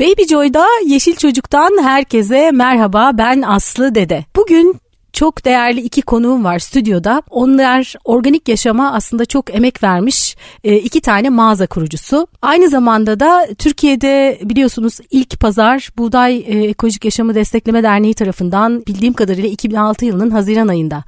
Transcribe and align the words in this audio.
Baby 0.00 0.22
Joy'da 0.30 0.66
Yeşil 0.86 1.16
Çocuk'tan 1.16 1.82
herkese 1.82 2.50
merhaba 2.50 3.10
ben 3.14 3.42
Aslı 3.42 3.94
Dede. 3.94 4.24
Bugün 4.36 4.80
çok 5.12 5.44
değerli 5.44 5.80
iki 5.80 6.02
konuğum 6.02 6.44
var 6.44 6.58
stüdyoda. 6.58 7.22
Onlar 7.30 7.94
organik 8.04 8.48
yaşama 8.48 8.92
aslında 8.92 9.24
çok 9.24 9.54
emek 9.54 9.82
vermiş 9.82 10.36
e, 10.64 10.76
iki 10.76 11.00
tane 11.00 11.30
mağaza 11.30 11.66
kurucusu. 11.66 12.26
Aynı 12.42 12.68
zamanda 12.68 13.20
da 13.20 13.46
Türkiye'de 13.58 14.38
biliyorsunuz 14.42 14.98
ilk 15.10 15.40
pazar 15.40 15.88
Buğday 15.98 16.36
e, 16.36 16.68
Ekolojik 16.68 17.04
Yaşamı 17.04 17.34
Destekleme 17.34 17.82
Derneği 17.82 18.14
tarafından 18.14 18.86
bildiğim 18.86 19.14
kadarıyla 19.14 19.48
2006 19.48 20.04
yılının 20.04 20.30
Haziran 20.30 20.68
ayında 20.68 21.04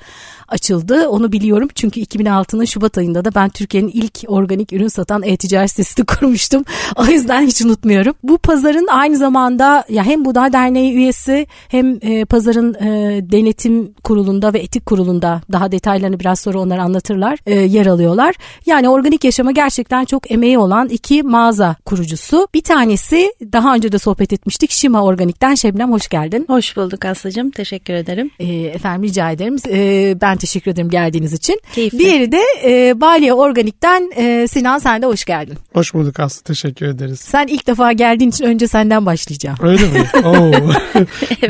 açıldı. 0.52 1.08
Onu 1.08 1.32
biliyorum 1.32 1.68
çünkü 1.74 2.00
2006'nın 2.00 2.64
Şubat 2.64 2.98
ayında 2.98 3.24
da 3.24 3.34
ben 3.34 3.48
Türkiye'nin 3.48 3.88
ilk 3.88 4.18
organik 4.26 4.72
ürün 4.72 4.88
satan 4.88 5.22
e-ticaret 5.22 5.70
sitesini 5.70 6.06
kurmuştum. 6.06 6.64
O 6.96 7.04
yüzden 7.04 7.46
hiç 7.46 7.62
unutmuyorum. 7.62 8.14
Bu 8.22 8.38
pazarın 8.38 8.86
aynı 8.90 9.16
zamanda 9.16 9.84
ya 9.88 10.04
hem 10.04 10.24
Buğday 10.24 10.52
Derneği 10.52 10.92
üyesi 10.92 11.46
hem 11.68 11.98
e, 12.02 12.24
pazarın 12.24 12.74
e, 12.74 13.20
denetim 13.32 13.94
kurulunda 14.04 14.52
ve 14.52 14.58
etik 14.58 14.86
kurulunda 14.86 15.40
daha 15.52 15.72
detaylarını 15.72 16.20
biraz 16.20 16.40
sonra 16.40 16.58
onlar 16.58 16.78
anlatırlar 16.78 17.38
e, 17.46 17.54
yer 17.54 17.86
alıyorlar. 17.86 18.34
Yani 18.66 18.88
organik 18.88 19.24
yaşama 19.24 19.52
gerçekten 19.52 20.04
çok 20.04 20.30
emeği 20.30 20.58
olan 20.58 20.88
iki 20.88 21.22
mağaza 21.22 21.76
kurucusu. 21.84 22.48
Bir 22.54 22.62
tanesi 22.62 23.34
daha 23.52 23.74
önce 23.74 23.92
de 23.92 23.98
sohbet 23.98 24.32
etmiştik 24.32 24.70
Şima 24.70 25.04
Organik'ten 25.04 25.54
Şebnem 25.54 25.92
hoş 25.92 26.08
geldin. 26.08 26.44
Hoş 26.48 26.76
bulduk 26.76 27.04
Aslı'cığım 27.04 27.50
teşekkür 27.50 27.94
ederim. 27.94 28.30
E, 28.38 28.46
efendim 28.54 29.08
rica 29.08 29.30
ederim. 29.30 29.56
E, 29.68 30.20
ben 30.20 30.36
teşekkür 30.42 30.70
ederim 30.70 30.90
geldiğiniz 30.90 31.32
için. 31.32 31.60
Keyifli. 31.74 31.98
Diğeri 31.98 32.32
de 32.32 32.42
e, 32.64 33.00
Balya 33.00 33.34
Organik'ten 33.34 34.10
e, 34.16 34.46
Sinan 34.48 34.78
sen 34.78 35.02
de 35.02 35.06
hoş 35.06 35.24
geldin. 35.24 35.58
Hoş 35.72 35.94
bulduk 35.94 36.20
Aslı 36.20 36.42
teşekkür 36.42 36.86
ederiz. 36.86 37.20
Sen 37.20 37.46
ilk 37.46 37.66
defa 37.66 37.92
geldiğin 37.92 38.30
için 38.30 38.44
önce 38.44 38.68
senden 38.68 39.06
başlayacağım. 39.06 39.56
Öyle 39.62 39.82
mi? 39.86 40.06
Oo. 40.24 40.52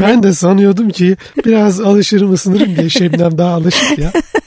Ben 0.00 0.23
de 0.23 0.33
sanıyordum 0.33 0.91
ki 0.91 1.16
biraz 1.47 1.81
alışırım 1.81 2.33
ısınırım 2.33 2.77
diye 2.77 2.91
Şebnem 2.91 3.39
daha 3.39 3.55
alışık 3.55 3.98
ya. 3.98 4.12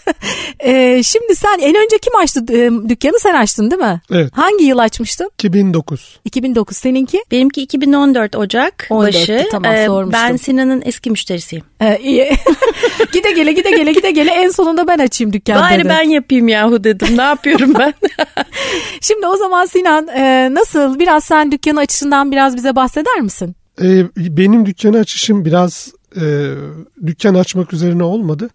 E, 0.66 1.04
şimdi 1.04 1.36
sen 1.36 1.60
en 1.60 1.76
önce 1.76 1.98
kim 1.98 2.16
açtı 2.16 2.40
e, 2.50 2.90
dükkanı 2.90 3.20
sen 3.20 3.34
açtın 3.34 3.72
değil 3.72 3.82
mi? 3.82 4.02
Evet. 4.12 4.30
Hangi 4.34 4.66
yıl 4.66 4.78
açmıştın? 4.78 5.30
2009. 5.40 6.20
2009 6.26 6.78
seninki? 6.78 7.24
Benimki 7.32 7.62
2014 7.62 8.36
Ocak 8.36 8.88
14'tü, 8.90 9.08
başı. 9.08 9.48
tamam, 9.52 9.72
Ee, 9.76 9.86
sormuştum. 9.86 10.14
ben 10.30 10.36
Sinan'ın 10.36 10.82
eski 10.86 11.12
müşterisiyim. 11.12 11.66
E, 11.82 12.00
iyi. 12.00 12.32
gide 13.14 13.32
gele 13.32 13.52
gide 13.52 13.72
gele 13.72 13.92
gide 13.94 14.12
gele 14.12 14.32
en 14.32 14.50
sonunda 14.50 14.88
ben 14.88 15.00
açayım 15.00 15.34
dükkan 15.34 15.62
Bari 15.62 15.80
dedi. 15.80 15.90
ben 15.90 16.10
yapayım 16.10 16.48
yahu 16.48 16.84
dedim. 16.84 17.18
Ne 17.18 17.22
yapıyorum 17.24 17.74
ben? 17.80 17.94
Şimdi 19.02 19.28
o 19.28 19.38
zaman 19.38 19.66
Sinan 19.66 20.08
e, 20.08 20.50
nasıl 20.54 21.00
biraz 21.00 21.24
sen 21.24 21.52
dükkanı 21.52 21.80
açışından 21.80 22.32
biraz 22.32 22.56
bize 22.56 22.76
bahseder 22.76 23.22
misin? 23.22 23.56
Ee, 23.82 24.04
benim 24.18 24.66
dükkanı 24.66 24.98
açışım 24.98 25.46
biraz 25.46 25.92
e, 26.16 26.24
dükkan 27.06 27.36
açmak 27.36 27.74
üzerine 27.74 28.04
olmadı. 28.04 28.50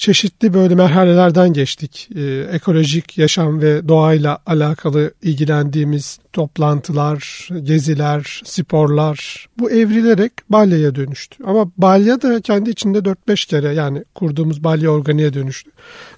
Çeşitli 0.00 0.54
böyle 0.54 0.74
merhalelerden 0.74 1.52
geçtik. 1.52 2.08
E, 2.16 2.22
ekolojik 2.52 3.18
yaşam 3.18 3.62
ve 3.62 3.88
doğayla 3.88 4.38
alakalı 4.46 5.14
ilgilendiğimiz 5.22 6.18
toplantılar, 6.32 7.48
geziler, 7.62 8.40
sporlar 8.44 9.48
bu 9.58 9.70
evrilerek 9.70 10.32
balyaya 10.48 10.94
dönüştü. 10.94 11.44
Ama 11.44 11.70
balya 11.76 12.22
da 12.22 12.40
kendi 12.40 12.70
içinde 12.70 12.98
4-5 12.98 13.48
kere 13.48 13.74
yani 13.74 14.04
kurduğumuz 14.14 14.64
balya 14.64 14.90
organiğe 14.90 15.34
dönüştü. 15.34 15.70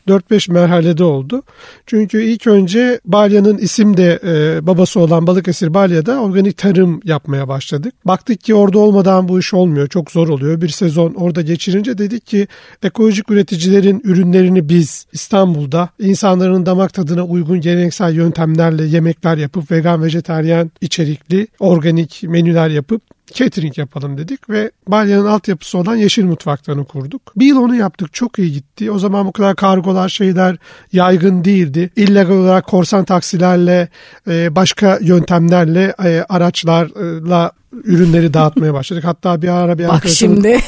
4-5 0.08 0.52
merhalede 0.52 1.04
oldu. 1.04 1.42
Çünkü 1.86 2.22
ilk 2.22 2.46
önce 2.46 3.00
balyanın 3.04 3.58
isim 3.58 3.96
de 3.96 4.20
e, 4.24 4.66
babası 4.66 5.00
olan 5.00 5.26
Balıkesir 5.26 5.74
Balya'da 5.74 6.20
organik 6.20 6.58
tarım 6.58 7.00
yapmaya 7.04 7.48
başladık. 7.48 7.94
Baktık 8.04 8.40
ki 8.40 8.54
orada 8.54 8.78
olmadan 8.78 9.28
bu 9.28 9.38
iş 9.38 9.54
olmuyor. 9.54 9.86
Çok 9.86 10.10
zor 10.10 10.28
oluyor. 10.28 10.60
Bir 10.60 10.68
sezon 10.68 11.14
orada 11.14 11.42
geçirince 11.42 11.98
dedik 11.98 12.26
ki 12.26 12.46
ekolojik 12.82 13.30
üreticilerin 13.72 14.00
ürünlerini 14.04 14.68
biz 14.68 15.06
İstanbul'da 15.12 15.88
insanların 15.98 16.66
damak 16.66 16.94
tadına 16.94 17.24
uygun 17.24 17.60
geleneksel 17.60 18.14
yöntemlerle 18.14 18.84
yemekler 18.84 19.36
yapıp 19.36 19.70
vegan 19.70 20.02
vejeteryan 20.02 20.70
içerikli 20.80 21.46
organik 21.58 22.22
menüler 22.22 22.68
yapıp 22.68 23.02
catering 23.34 23.78
yapalım 23.78 24.18
dedik 24.18 24.50
ve 24.50 24.70
Balya'nın 24.88 25.26
altyapısı 25.26 25.78
olan 25.78 25.96
Yeşil 25.96 26.24
Mutfaklarını 26.24 26.84
kurduk. 26.84 27.22
Bir 27.36 27.46
yıl 27.46 27.56
onu 27.56 27.74
yaptık. 27.74 28.12
Çok 28.14 28.38
iyi 28.38 28.52
gitti. 28.52 28.90
O 28.90 28.98
zaman 28.98 29.26
bu 29.26 29.32
kadar 29.32 29.56
kargolar 29.56 30.08
şeyler 30.08 30.56
yaygın 30.92 31.44
değildi. 31.44 31.90
İllegal 31.96 32.34
olarak 32.34 32.66
korsan 32.66 33.04
taksilerle 33.04 33.88
e, 34.28 34.56
başka 34.56 34.98
yöntemlerle 35.02 35.94
e, 36.04 36.24
araçlarla 36.28 37.52
ürünleri 37.84 38.34
dağıtmaya 38.34 38.74
başladık. 38.74 39.04
Hatta 39.04 39.42
bir 39.42 39.48
ara 39.48 39.78
bir 39.78 39.84
Bak 39.88 39.94
arkadaşım- 39.94 40.34
şimdi. 40.36 40.58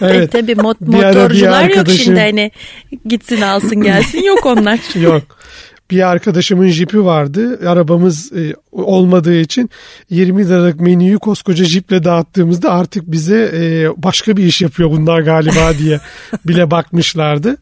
Evet. 0.00 0.34
E, 0.34 0.40
tabii 0.40 0.52
mot- 0.52 0.76
Bir 0.80 0.98
ara 1.02 1.14
bir 1.14 1.20
motorcular 1.20 1.68
yok 1.68 1.88
şimdi 1.90 2.20
hani 2.20 2.50
gitsin 3.06 3.40
alsın 3.40 3.82
gelsin 3.82 4.22
yok 4.22 4.46
onlar. 4.46 4.80
Yok. 5.00 5.22
Bir 5.90 6.08
arkadaşımın 6.10 6.68
jipi 6.68 7.04
vardı. 7.04 7.68
Arabamız 7.68 8.32
e, 8.32 8.54
olmadığı 8.72 9.34
için 9.40 9.70
20 10.10 10.48
liralık 10.48 10.80
menüyü 10.80 11.18
koskoca 11.18 11.64
jiple 11.64 12.04
dağıttığımızda 12.04 12.70
artık 12.72 13.12
bize 13.12 13.50
e, 13.54 13.88
başka 14.02 14.36
bir 14.36 14.44
iş 14.44 14.62
yapıyor 14.62 14.90
bunlar 14.90 15.20
galiba 15.20 15.78
diye 15.78 16.00
bile 16.44 16.70
bakmışlardı. 16.70 17.56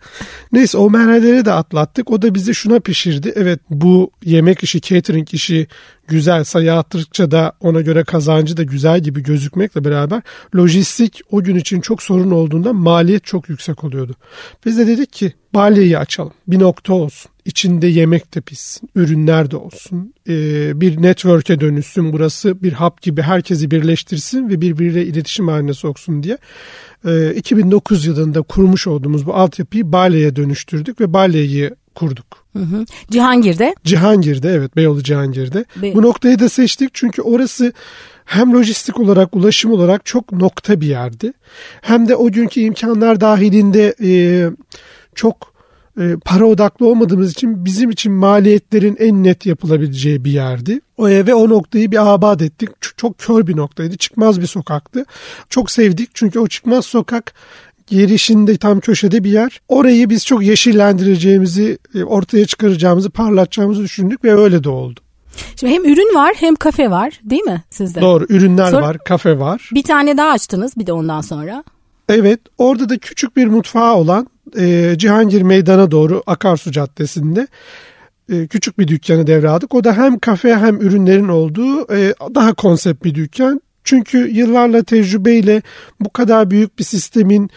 Neyse 0.53 0.79
o 0.79 0.91
merhaleleri 0.91 1.45
de 1.45 1.53
atlattık. 1.53 2.11
O 2.11 2.23
da 2.23 2.35
bizi 2.35 2.55
şuna 2.55 2.81
pişirdi. 2.81 3.33
Evet 3.37 3.61
bu 3.71 4.11
yemek 4.25 4.63
işi, 4.63 4.81
catering 4.81 5.35
işi 5.35 5.67
güzel 6.13 6.45
sayı 6.45 6.75
arttıkça 6.75 7.31
da 7.31 7.53
ona 7.61 7.81
göre 7.81 8.05
kazancı 8.05 8.57
da 8.57 8.63
güzel 8.63 9.01
gibi 9.01 9.23
gözükmekle 9.23 9.85
beraber 9.85 10.23
lojistik 10.57 11.21
o 11.31 11.43
gün 11.43 11.57
için 11.57 11.81
çok 11.81 12.03
sorun 12.03 12.31
olduğunda 12.31 12.73
maliyet 12.73 13.25
çok 13.25 13.49
yüksek 13.49 13.85
oluyordu. 13.85 14.15
Biz 14.67 14.79
de 14.79 14.87
dedik 14.87 15.13
ki 15.13 15.33
balyeyi 15.55 15.99
açalım. 15.99 16.33
Bir 16.47 16.61
nokta 16.61 16.95
olsun. 16.95 17.33
İçinde 17.45 17.87
yemek 17.87 18.35
de 18.35 18.41
pişsin. 18.41 18.91
Ürünler 18.95 19.51
de 19.51 19.57
olsun. 19.57 20.15
Ee, 20.29 20.81
bir 20.81 21.03
network'e 21.03 21.61
dönüşsün 21.61 22.13
burası. 22.13 22.63
Bir 22.63 22.73
hub 22.73 23.03
gibi 23.03 23.23
herkesi 23.23 23.71
birleştirsin 23.71 24.49
ve 24.49 24.61
birbiriyle 24.61 25.07
iletişim 25.07 25.49
haline 25.49 25.75
soksun 25.75 26.23
diye. 26.23 26.39
Ee, 27.07 27.35
2009 27.35 28.07
yılında 28.07 28.43
kurmuş 28.43 28.87
olduğumuz 28.87 29.27
bu 29.27 29.35
altyapıyı 29.35 29.93
Bale'ye 29.93 30.37
dönüştürdük 30.37 31.01
ve 31.01 31.13
Bale'yi 31.13 31.71
kurduk. 31.95 32.42
Hı 32.53 32.59
hı. 32.63 32.85
Cihangir'de. 33.11 33.75
Cihangir'de 33.85 34.49
evet 34.51 34.77
Beyoğlu 34.77 35.03
Cihangir'de. 35.03 35.65
Be- 35.83 35.95
Bu 35.95 36.03
noktayı 36.03 36.39
da 36.39 36.49
seçtik 36.49 36.91
çünkü 36.93 37.23
orası 37.23 37.73
hem 38.25 38.53
lojistik 38.53 39.01
olarak 39.01 39.37
ulaşım 39.37 39.73
olarak 39.73 40.05
çok 40.07 40.33
nokta 40.33 40.81
bir 40.81 40.87
yerdi. 40.87 41.33
Hem 41.81 42.09
de 42.09 42.17
o 42.17 42.31
günkü 42.31 42.61
imkanlar 42.61 43.21
dahilinde 43.21 43.95
e, 44.05 44.11
çok 45.15 45.53
e, 46.01 46.17
para 46.25 46.45
odaklı 46.47 46.87
olmadığımız 46.87 47.31
için 47.33 47.65
bizim 47.65 47.91
için 47.91 48.13
maliyetlerin 48.13 48.97
en 49.01 49.25
net 49.25 49.47
yapılabileceği 49.47 50.25
bir 50.25 50.31
yerdi. 50.33 50.81
O 50.97 51.07
ve 51.09 51.35
o 51.35 51.49
noktayı 51.49 51.91
bir 51.91 52.15
abat 52.15 52.43
ettik. 52.43 52.69
Ç- 52.81 52.93
Çok 52.97 53.19
kör 53.19 53.47
bir 53.47 53.57
noktaydı. 53.57 53.97
Çıkmaz 53.97 54.41
bir 54.41 54.47
sokaktı. 54.47 55.05
Çok 55.49 55.71
sevdik 55.71 56.11
çünkü 56.15 56.39
o 56.39 56.47
çıkmaz 56.49 56.87
sokak 56.87 57.35
girişinde 57.93 58.57
tam 58.57 58.81
köşede 58.81 59.25
bir 59.25 59.31
yer. 59.31 59.61
Orayı 59.69 60.11
biz 60.11 60.27
çok 60.27 60.43
yeşillendireceğimizi, 60.43 61.79
e, 61.95 62.05
ortaya 62.05 62.47
çıkaracağımızı, 62.47 63.11
parlatacağımızı 63.11 63.83
düşündük 63.83 64.25
ve 64.25 64.35
öyle 64.35 64.65
de 64.65 64.69
oldu. 64.69 65.01
Şimdi 65.57 65.73
hem 65.73 65.85
ürün 65.85 66.15
var 66.15 66.33
hem 66.37 66.55
kafe 66.55 66.91
var 66.91 67.21
değil 67.25 67.43
mi 67.43 67.63
sizde? 67.71 68.01
Doğru 68.01 68.27
ürünler 68.29 68.71
Sonra- 68.71 68.83
var, 68.83 68.99
kafe 68.99 69.39
var. 69.39 69.71
Bir 69.75 69.83
tane 69.83 70.17
daha 70.17 70.31
açtınız 70.31 70.77
bir 70.77 70.87
de 70.87 70.93
ondan 70.93 71.21
sonra. 71.21 71.65
Evet 72.09 72.41
orada 72.59 72.89
da 72.89 72.99
küçük 72.99 73.37
bir 73.37 73.47
mutfağı 73.47 73.95
olan 73.95 74.27
e, 74.59 74.95
Cihangir 74.99 75.43
Meydan'a 75.43 75.91
doğru 75.91 76.23
Akarsu 76.27 76.73
Caddesi'nde 76.73 77.47
e, 78.33 78.47
küçük 78.47 78.79
bir 78.79 78.89
dükkanı 78.89 79.27
devraldık. 79.27 79.75
O 79.75 79.85
da 79.85 79.97
hem 79.97 80.19
kafe 80.19 80.57
hem 80.57 80.81
ürünlerin 80.81 81.29
olduğu 81.29 81.95
e, 81.95 82.15
daha 82.35 82.55
konsept 82.55 83.05
bir 83.05 83.15
dükkan. 83.15 83.61
Çünkü 83.85 84.29
yıllarla 84.31 84.83
tecrübeyle 84.83 85.63
bu 86.01 86.11
kadar 86.11 86.51
büyük 86.51 86.79
bir 86.79 86.85
sistemin 86.85 87.51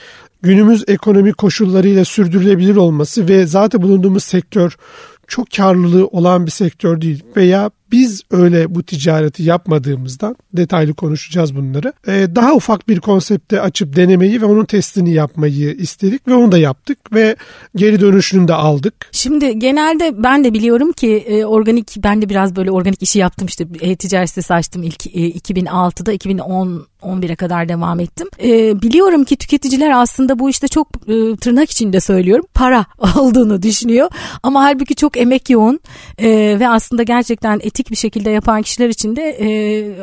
günümüz 0.45 0.83
ekonomi 0.87 1.33
koşullarıyla 1.33 2.05
sürdürülebilir 2.05 2.75
olması 2.75 3.27
ve 3.27 3.45
zaten 3.45 3.81
bulunduğumuz 3.81 4.23
sektör 4.23 4.77
çok 5.27 5.51
karlılığı 5.51 6.07
olan 6.07 6.45
bir 6.45 6.51
sektör 6.51 7.01
değil 7.01 7.23
veya 7.35 7.71
biz 7.91 8.21
öyle 8.31 8.75
bu 8.75 8.83
ticareti 8.83 9.43
yapmadığımızdan 9.43 10.35
detaylı 10.53 10.93
konuşacağız 10.93 11.55
bunları. 11.55 11.93
Ee, 12.07 12.27
daha 12.35 12.53
ufak 12.53 12.87
bir 12.87 12.99
konsepte 12.99 13.61
açıp 13.61 13.95
denemeyi 13.95 14.41
ve 14.41 14.45
onun 14.45 14.65
testini 14.65 15.13
yapmayı 15.13 15.73
istedik 15.73 16.27
ve 16.27 16.33
onu 16.33 16.51
da 16.51 16.57
yaptık 16.57 17.13
ve 17.13 17.35
geri 17.75 18.01
dönüşünü 18.01 18.47
de 18.47 18.53
aldık. 18.53 18.93
Şimdi 19.11 19.59
genelde 19.59 20.23
ben 20.23 20.43
de 20.43 20.53
biliyorum 20.53 20.91
ki 20.91 21.15
e, 21.17 21.45
organik 21.45 21.95
ben 22.03 22.21
de 22.21 22.29
biraz 22.29 22.55
böyle 22.55 22.71
organik 22.71 23.03
işi 23.03 23.19
yaptım 23.19 23.47
işte 23.47 23.67
e-ticaret 23.81 24.29
sitesi 24.29 24.53
açtım 24.53 24.83
ilk 24.83 25.07
e, 25.07 25.29
2006'da 25.29 26.11
2010 26.11 26.87
11'e 27.05 27.35
kadar 27.35 27.69
devam 27.69 27.99
ettim. 27.99 28.27
E, 28.43 28.81
biliyorum 28.81 29.23
ki 29.23 29.35
tüketiciler 29.35 30.01
aslında 30.01 30.39
bu 30.39 30.49
işte 30.49 30.67
çok 30.67 30.87
e, 31.07 31.35
tırnak 31.35 31.71
içinde 31.71 31.99
söylüyorum 31.99 32.45
para 32.53 32.85
olduğunu 33.19 33.61
düşünüyor 33.61 34.09
ama 34.43 34.63
halbuki 34.63 34.95
çok 34.95 35.17
emek 35.17 35.49
yoğun 35.49 35.79
e, 36.17 36.27
ve 36.59 36.69
aslında 36.69 37.03
gerçekten 37.03 37.59
etik 37.75 37.91
bir 37.91 37.95
şekilde 37.95 38.29
yapan 38.29 38.61
kişiler 38.61 38.89
için 38.89 39.15
de 39.15 39.37
e, 39.39 39.47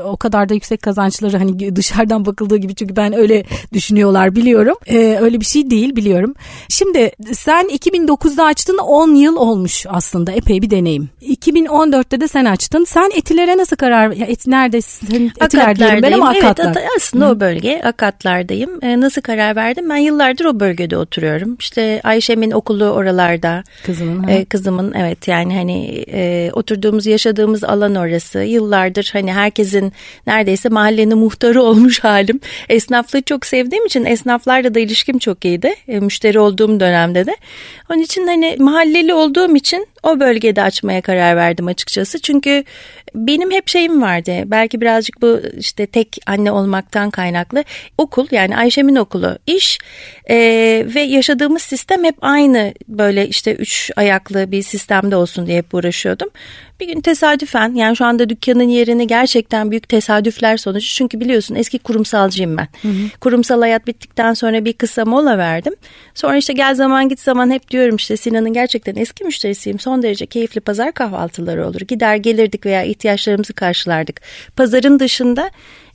o 0.01 0.17
kadar 0.17 0.49
da 0.49 0.55
yüksek 0.55 0.83
kazançları 0.83 1.39
hani 1.39 1.77
dışarıdan 1.77 2.27
bakıldığı 2.27 2.57
gibi 2.57 2.75
çünkü 2.75 2.97
ben 2.97 3.13
öyle 3.13 3.45
düşünüyorlar 3.73 4.37
biliyorum. 4.37 4.77
E, 4.87 5.19
öyle 5.21 5.41
bir 5.41 5.45
şey 5.45 5.71
değil 5.71 5.97
biliyorum. 5.97 6.35
Şimdi 6.69 7.11
sen 7.33 7.69
2009'da 7.69 8.45
açtın 8.45 8.79
10 8.79 9.15
yıl 9.15 9.37
olmuş 9.37 9.87
aslında 9.89 10.33
epey 10.33 10.63
bir 10.63 10.71
deneyim. 10.71 11.09
2014'te 11.23 12.21
de 12.21 12.29
sen 12.29 12.45
açtın. 12.45 12.85
Sen 12.85 13.11
etilere 13.17 13.57
nasıl 13.57 13.77
karar 13.77 14.11
ya 14.11 14.27
et 14.27 14.47
neredesin? 14.47 15.33
Etiler 15.41 15.77
diyorum 15.77 16.03
ben 16.03 16.13
ama 16.13 16.33
evet, 16.35 16.45
akatlar. 16.45 16.83
aslında 16.97 17.27
Hı. 17.27 17.31
o 17.31 17.41
bölge 17.41 17.81
akatlardayım. 17.85 18.85
E, 18.85 19.01
nasıl 19.01 19.23
karar 19.23 19.57
verdim? 19.57 19.91
Ben 19.91 19.97
yıllardır 19.97 20.45
o 20.45 20.61
bölgede 20.61 20.97
oturuyorum. 20.97 21.57
İşte 21.61 22.01
Ayşem'in 22.05 22.51
okulu 22.51 22.85
oralarda. 22.85 23.65
Kızımın. 23.87 24.29
E, 24.29 24.45
kızımın 24.45 24.93
evet 24.93 25.29
yani 25.29 25.57
hani 25.57 26.05
e, 26.13 26.51
oturduğumuz 26.53 27.07
yaşadığımız 27.07 27.62
alan 27.65 27.95
orası. 27.95 28.39
Yıllardır 28.39 29.11
hani 29.13 29.33
herkesin 29.33 29.93
neredeyse 30.27 30.69
mahallenin 30.69 31.19
muhtarı 31.19 31.63
olmuş 31.73 32.05
halim. 32.05 32.41
Esnaflığı 32.69 33.23
çok 33.23 33.47
sevdiğim 33.47 33.87
için 33.87 34.05
esnaflarla 34.05 34.75
da 34.75 34.81
ilişkim 34.81 35.19
çok 35.19 35.45
iyiydi. 35.45 35.75
E, 35.89 36.01
müşteri 36.01 36.39
olduğum 36.39 36.81
dönemde 36.81 37.27
de. 37.27 37.37
Onun 37.91 38.03
için 38.03 38.27
hani 38.27 38.57
mahalleli 38.59 39.15
olduğum 39.15 39.57
için 39.57 39.87
o 40.03 40.21
bölgede 40.21 40.63
açmaya 40.63 41.01
karar 41.01 41.37
verdim 41.37 41.67
açıkçası. 41.67 42.21
Çünkü 42.21 42.65
benim 43.15 43.51
hep 43.51 43.69
şeyim 43.69 44.03
vardı. 44.03 44.33
Belki 44.47 44.81
birazcık 44.81 45.23
bu 45.23 45.41
işte 45.59 45.87
tek 45.87 46.19
anne 46.27 46.53
olmaktan 46.53 47.11
kaynaklı. 47.11 47.65
Okul 47.99 48.27
yani 48.31 48.57
Ayşem'in 48.57 48.97
okulu, 48.97 49.39
iş 49.47 49.79
e, 50.31 50.37
ve 50.95 51.01
yaşadığımız 51.01 51.63
sistem 51.63 52.05
hep 52.05 52.17
aynı 52.21 52.75
böyle 52.89 53.29
işte 53.29 53.55
üç 53.55 53.91
ayaklı 53.97 54.53
bir 54.53 54.63
sistemde 54.63 55.17
olsun 55.17 55.47
diye 55.47 55.59
hep 55.59 55.75
uğraşıyordum. 55.75 56.29
Bir 56.83 56.89
gün 56.89 57.01
tesadüfen 57.01 57.75
yani 57.75 57.97
şu 57.97 58.05
anda 58.05 58.29
dükkanın 58.29 58.69
yerini 58.69 59.07
gerçekten 59.07 59.71
büyük 59.71 59.89
tesadüfler 59.89 60.57
sonucu. 60.57 60.87
Çünkü 60.87 61.21
biliyorsun 61.21 61.55
eski 61.55 61.79
kurumsalcıyım 61.79 62.57
ben. 62.57 62.69
Hı 62.83 62.89
hı. 62.89 63.19
Kurumsal 63.21 63.61
hayat 63.61 63.87
bittikten 63.87 64.35
sonra 64.35 64.65
bir 64.65 64.73
kısa 64.73 65.05
mola 65.05 65.39
verdim. 65.39 65.75
Sonra 66.15 66.37
işte 66.37 66.53
gel 66.53 66.75
zaman 66.75 67.09
git 67.09 67.21
zaman 67.21 67.51
hep 67.51 67.71
diyorum 67.71 67.97
işte 67.97 68.17
Sinan'ın 68.17 68.53
gerçekten 68.53 68.97
eski 68.97 69.25
müşterisiyim. 69.25 69.79
Son 69.79 70.03
derece 70.03 70.27
keyifli 70.27 70.61
pazar 70.61 70.93
kahvaltıları 70.93 71.67
olur. 71.67 71.81
Gider 71.81 72.17
gelirdik 72.17 72.67
veya 72.67 72.83
ihtiyaçlarımızı 72.83 73.53
karşılardık. 73.53 74.21
Pazarın 74.57 75.01
dışında 75.01 75.51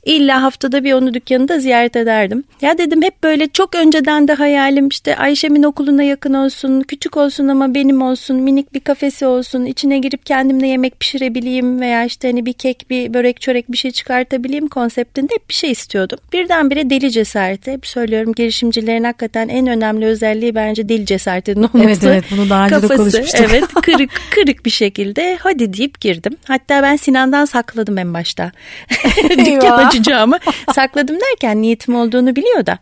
İlla 0.08 0.42
haftada 0.42 0.84
bir 0.84 0.92
onu 0.92 1.14
dükkanında 1.14 1.58
ziyaret 1.58 1.96
ederdim. 1.96 2.44
Ya 2.62 2.78
dedim 2.78 3.02
hep 3.02 3.22
böyle 3.22 3.48
çok 3.48 3.74
önceden 3.74 4.28
de 4.28 4.34
hayalim 4.34 4.88
işte 4.88 5.16
Ayşem'in 5.16 5.62
okuluna 5.62 6.02
yakın 6.02 6.34
olsun, 6.34 6.80
küçük 6.80 7.16
olsun 7.16 7.48
ama 7.48 7.74
benim 7.74 8.02
olsun, 8.02 8.36
minik 8.36 8.74
bir 8.74 8.80
kafesi 8.80 9.26
olsun, 9.26 9.64
içine 9.64 9.98
girip 9.98 10.26
kendimle 10.26 10.66
yemek 10.66 11.00
pişirebileyim 11.00 11.80
veya 11.80 12.04
işte 12.04 12.28
hani 12.28 12.46
bir 12.46 12.52
kek, 12.52 12.90
bir 12.90 13.14
börek, 13.14 13.40
çörek 13.40 13.72
bir 13.72 13.76
şey 13.76 13.90
çıkartabileyim 13.90 14.68
konseptinde 14.68 15.34
hep 15.34 15.48
bir 15.48 15.54
şey 15.54 15.70
istiyordum. 15.70 16.18
Birdenbire 16.32 16.90
deli 16.90 17.10
cesareti. 17.10 17.72
Hep 17.72 17.86
söylüyorum 17.86 18.32
girişimcilerin 18.32 19.04
hakikaten 19.04 19.48
en 19.48 19.66
önemli 19.66 20.06
özelliği 20.06 20.54
bence 20.54 20.88
deli 20.88 21.06
cesaretinin 21.06 21.62
olması. 21.62 21.78
Evet 21.84 22.04
evet 22.04 22.24
bunu 22.30 22.50
daha 22.50 22.64
önce 22.64 22.74
Kafası, 22.74 22.92
de 22.92 22.96
konuşmuştuk. 22.96 23.46
Evet 23.50 23.64
kırık 23.82 24.10
kırık 24.30 24.64
bir 24.66 24.70
şekilde 24.70 25.38
hadi 25.40 25.72
deyip 25.72 26.00
girdim. 26.00 26.36
Hatta 26.44 26.82
ben 26.82 26.96
Sinan'dan 26.96 27.44
sakladım 27.44 27.98
en 27.98 28.14
başta. 28.14 28.52
Dükkan 29.30 29.97
açacağımı 29.98 30.38
sakladım 30.74 31.16
derken 31.20 31.62
niyetim 31.62 31.94
olduğunu 31.94 32.36
biliyor 32.36 32.66
da 32.66 32.78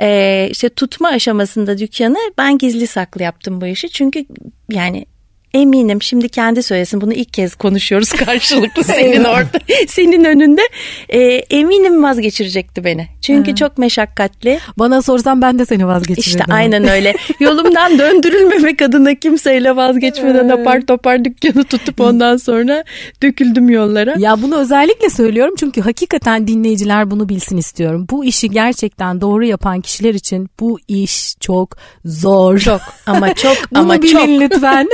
e, 0.00 0.48
işte 0.50 0.68
tutma 0.68 1.08
aşamasında 1.08 1.78
dükkanı 1.78 2.18
ben 2.38 2.58
gizli 2.58 2.86
saklı 2.86 3.22
yaptım 3.22 3.60
bu 3.60 3.66
işi. 3.66 3.88
Çünkü 3.90 4.24
yani 4.70 5.06
eminim 5.54 6.02
şimdi 6.02 6.28
kendi 6.28 6.62
söylesin. 6.62 7.00
Bunu 7.00 7.12
ilk 7.12 7.32
kez 7.32 7.54
konuşuyoruz 7.54 8.12
karşılıklı 8.24 8.84
senin 8.84 9.24
orada 9.24 9.58
senin 9.88 10.24
önünde. 10.24 10.62
E, 11.08 11.18
eminim 11.50 12.02
vazgeçirecekti 12.02 12.84
beni. 12.84 13.08
Çünkü 13.20 13.54
çok 13.54 13.78
meşakkatli. 13.78 14.58
Bana 14.78 15.02
sorsan 15.02 15.42
ben 15.42 15.58
de 15.58 15.66
seni 15.66 15.86
vazgeçirirdim. 15.86 16.40
İşte 16.40 16.52
aynen 16.52 16.88
öyle. 16.88 17.14
Yolumdan 17.40 17.98
döndürülmemek 17.98 18.82
adına 18.82 19.14
kimseyle 19.14 19.76
vazgeçmeden 19.76 20.48
apar 20.48 20.80
topar 20.80 21.24
dükkanı 21.24 21.64
tutup 21.64 22.00
ondan 22.00 22.36
sonra 22.36 22.84
döküldüm 23.22 23.68
yollara. 23.68 24.14
Ya 24.18 24.42
bunu 24.42 24.56
özellikle 24.56 25.10
söylüyorum 25.10 25.54
çünkü 25.58 25.80
hakikaten 25.80 26.46
dinleyiciler 26.46 27.10
bunu 27.10 27.28
bilsin 27.28 27.56
istiyorum. 27.56 28.06
Bu 28.10 28.24
işi 28.24 28.50
gerçekten 28.50 29.20
doğru 29.20 29.44
yapan 29.44 29.80
kişiler 29.80 30.14
için 30.14 30.48
bu 30.60 30.78
iş 30.88 31.34
çok 31.40 31.76
zor. 32.04 32.58
Çok 32.58 32.80
ama 33.06 33.34
çok 33.34 33.56
bunu 33.72 33.80
ama 33.80 34.02
bilin 34.02 34.12
çok. 34.12 34.28
lütfen 34.28 34.88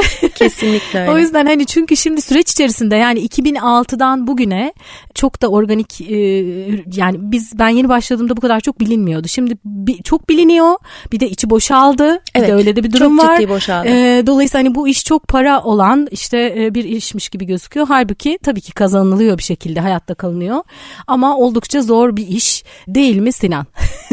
Kesinlikle 0.49 1.00
öyle. 1.00 1.11
O 1.11 1.19
yüzden 1.19 1.46
hani 1.46 1.67
çünkü 1.67 1.96
şimdi 1.96 2.20
süreç 2.20 2.50
içerisinde 2.50 2.96
yani 2.96 3.26
2006'dan 3.26 4.26
bugüne 4.26 4.73
çok 5.14 5.43
da 5.43 5.49
organik 5.49 6.00
e, 6.00 6.17
yani 6.96 7.17
biz 7.19 7.58
ben 7.58 7.69
yeni 7.69 7.88
başladığımda 7.88 8.37
bu 8.37 8.41
kadar 8.41 8.61
çok 8.61 8.81
bilinmiyordu. 8.81 9.29
Şimdi 9.29 9.56
bi, 9.64 10.02
çok 10.02 10.29
biliniyor. 10.29 10.75
Bir 11.12 11.20
de 11.20 11.31
içi 11.31 11.50
boşaldı. 11.50 12.23
Evet, 12.35 12.49
bir 12.49 12.52
de 12.52 12.55
öyle 12.55 12.76
de 12.76 12.85
bir 12.85 12.93
durum 12.93 13.17
çok 13.17 13.26
var. 13.26 13.37
Çok 13.37 13.41
ciddi 13.41 13.49
boşaldı. 13.49 13.88
E, 13.88 14.23
dolayısıyla 14.26 14.64
hani 14.64 14.75
bu 14.75 14.88
iş 14.88 15.05
çok 15.05 15.29
para 15.29 15.62
olan 15.62 16.08
işte 16.11 16.55
e, 16.58 16.75
bir 16.75 16.85
işmiş 16.85 17.29
gibi 17.29 17.44
gözüküyor. 17.47 17.87
Halbuki 17.87 18.38
tabii 18.43 18.61
ki 18.61 18.73
kazanılıyor 18.73 19.38
bir 19.38 19.43
şekilde 19.43 19.81
hayatta 19.81 20.14
kalınıyor. 20.14 20.62
Ama 21.06 21.38
oldukça 21.38 21.82
zor 21.82 22.17
bir 22.17 22.29
iş 22.29 22.64
değil 22.88 23.17
mi 23.17 23.32
Sinan? 23.32 23.67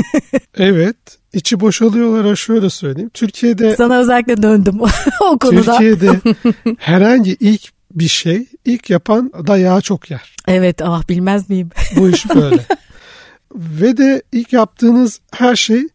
evet 0.57 1.20
içi 1.33 1.59
boşalıyorlar 1.59 2.35
şöyle 2.35 2.69
söyleyeyim. 2.69 3.11
Türkiye'de 3.13 3.75
sana 3.75 3.99
özellikle 3.99 4.43
döndüm 4.43 4.79
o 5.21 5.37
konuda. 5.37 5.77
Türkiye'de 5.77 6.19
herhangi 6.77 7.37
ilk 7.39 7.61
bir 7.91 8.07
şey 8.07 8.45
ilk 8.65 8.89
yapan 8.89 9.31
dayağı 9.47 9.81
çok 9.81 10.11
yer. 10.11 10.35
Evet 10.47 10.81
ah 10.81 11.09
bilmez 11.09 11.49
miyim? 11.49 11.69
Bu 11.95 12.09
iş 12.09 12.29
böyle. 12.29 12.65
Ve 13.55 13.97
de 13.97 14.21
ilk 14.31 14.53
yaptığınız 14.53 15.19
her 15.31 15.55
şey 15.55 15.87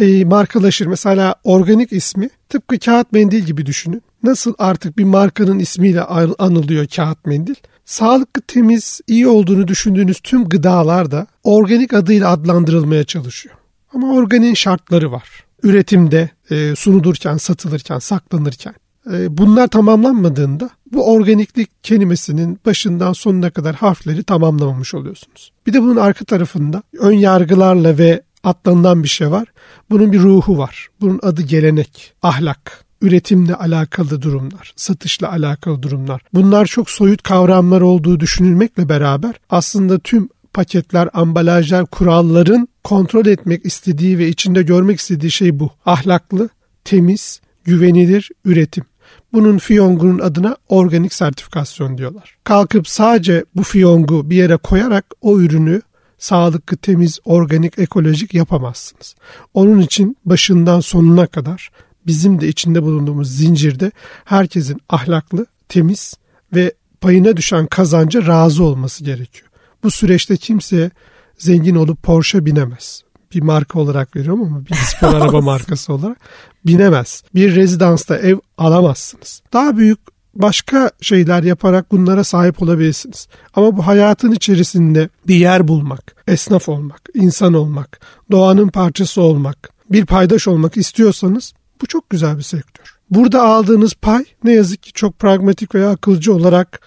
e, 0.00 0.24
markalaşır. 0.24 0.86
Mesela 0.86 1.34
organik 1.44 1.92
ismi 1.92 2.30
tıpkı 2.48 2.78
kağıt 2.78 3.12
mendil 3.12 3.40
gibi 3.40 3.66
düşünün. 3.66 4.02
Nasıl 4.22 4.54
artık 4.58 4.98
bir 4.98 5.04
markanın 5.04 5.58
ismiyle 5.58 6.02
anılıyor 6.38 6.86
kağıt 6.86 7.26
mendil. 7.26 7.54
Sağlıklı, 7.84 8.42
temiz, 8.42 9.00
iyi 9.06 9.28
olduğunu 9.28 9.68
düşündüğünüz 9.68 10.20
tüm 10.20 10.48
gıdalar 10.48 11.10
da 11.10 11.26
organik 11.44 11.94
adıyla 11.94 12.30
adlandırılmaya 12.30 13.04
çalışıyor. 13.04 13.59
Ama 13.94 14.12
organiğin 14.12 14.54
şartları 14.54 15.12
var. 15.12 15.44
Üretimde, 15.62 16.30
e, 16.50 16.76
sunulurken, 16.76 17.36
satılırken, 17.36 17.98
saklanırken. 17.98 18.74
E, 19.12 19.38
bunlar 19.38 19.68
tamamlanmadığında 19.68 20.70
bu 20.92 21.12
organiklik 21.12 21.84
kelimesinin 21.84 22.60
başından 22.66 23.12
sonuna 23.12 23.50
kadar 23.50 23.74
harfleri 23.74 24.24
tamamlamamış 24.24 24.94
oluyorsunuz. 24.94 25.52
Bir 25.66 25.72
de 25.72 25.82
bunun 25.82 25.96
arka 25.96 26.24
tarafında 26.24 26.82
ön 26.98 27.12
yargılarla 27.12 27.98
ve 27.98 28.22
atlanılan 28.44 29.02
bir 29.02 29.08
şey 29.08 29.30
var. 29.30 29.48
Bunun 29.90 30.12
bir 30.12 30.20
ruhu 30.20 30.58
var. 30.58 30.88
Bunun 31.00 31.20
adı 31.22 31.42
gelenek, 31.42 32.12
ahlak, 32.22 32.84
üretimle 33.02 33.54
alakalı 33.54 34.22
durumlar, 34.22 34.72
satışla 34.76 35.32
alakalı 35.32 35.82
durumlar. 35.82 36.22
Bunlar 36.34 36.66
çok 36.66 36.90
soyut 36.90 37.22
kavramlar 37.22 37.80
olduğu 37.80 38.20
düşünülmekle 38.20 38.88
beraber 38.88 39.34
aslında 39.50 39.98
tüm 39.98 40.28
paketler, 40.54 41.08
ambalajlar, 41.12 41.86
kuralların 41.86 42.68
kontrol 42.84 43.26
etmek 43.26 43.66
istediği 43.66 44.18
ve 44.18 44.28
içinde 44.28 44.62
görmek 44.62 45.00
istediği 45.00 45.30
şey 45.30 45.58
bu. 45.58 45.70
Ahlaklı, 45.86 46.48
temiz, 46.84 47.40
güvenilir 47.64 48.30
üretim. 48.44 48.84
Bunun 49.32 49.58
fiyongunun 49.58 50.18
adına 50.18 50.56
organik 50.68 51.14
sertifikasyon 51.14 51.98
diyorlar. 51.98 52.36
Kalkıp 52.44 52.88
sadece 52.88 53.44
bu 53.54 53.62
fiyongu 53.62 54.30
bir 54.30 54.36
yere 54.36 54.56
koyarak 54.56 55.04
o 55.20 55.40
ürünü 55.40 55.82
sağlıklı, 56.18 56.76
temiz, 56.76 57.18
organik, 57.24 57.78
ekolojik 57.78 58.34
yapamazsınız. 58.34 59.14
Onun 59.54 59.80
için 59.80 60.16
başından 60.24 60.80
sonuna 60.80 61.26
kadar 61.26 61.70
bizim 62.06 62.40
de 62.40 62.48
içinde 62.48 62.82
bulunduğumuz 62.82 63.36
zincirde 63.36 63.92
herkesin 64.24 64.80
ahlaklı, 64.88 65.46
temiz 65.68 66.14
ve 66.54 66.72
payına 67.00 67.36
düşen 67.36 67.66
kazanca 67.66 68.26
razı 68.26 68.64
olması 68.64 69.04
gerekiyor. 69.04 69.49
Bu 69.82 69.90
süreçte 69.90 70.36
kimse 70.36 70.90
zengin 71.38 71.74
olup 71.74 72.02
Porsche 72.02 72.46
binemez. 72.46 73.02
Bir 73.34 73.42
marka 73.42 73.80
olarak 73.80 74.16
veriyorum 74.16 74.42
ama 74.42 74.66
bir 74.66 74.74
spor 74.74 75.14
araba 75.14 75.40
markası 75.40 75.92
olarak 75.92 76.18
binemez. 76.66 77.22
Bir 77.34 77.54
rezidansta 77.54 78.16
ev 78.16 78.38
alamazsınız. 78.58 79.42
Daha 79.52 79.76
büyük 79.76 79.98
başka 80.34 80.90
şeyler 81.00 81.42
yaparak 81.42 81.92
bunlara 81.92 82.24
sahip 82.24 82.62
olabilirsiniz. 82.62 83.28
Ama 83.54 83.76
bu 83.76 83.86
hayatın 83.86 84.32
içerisinde 84.32 85.08
bir 85.28 85.34
yer 85.34 85.68
bulmak, 85.68 86.14
esnaf 86.28 86.68
olmak, 86.68 87.00
insan 87.14 87.54
olmak, 87.54 88.00
doğanın 88.30 88.68
parçası 88.68 89.22
olmak, 89.22 89.70
bir 89.90 90.06
paydaş 90.06 90.48
olmak 90.48 90.76
istiyorsanız 90.76 91.52
bu 91.82 91.86
çok 91.86 92.10
güzel 92.10 92.38
bir 92.38 92.42
sektör. 92.42 92.96
Burada 93.10 93.42
aldığınız 93.42 93.94
pay 93.94 94.24
ne 94.44 94.52
yazık 94.52 94.82
ki 94.82 94.92
çok 94.92 95.18
pragmatik 95.18 95.74
veya 95.74 95.90
akılcı 95.90 96.34
olarak 96.34 96.80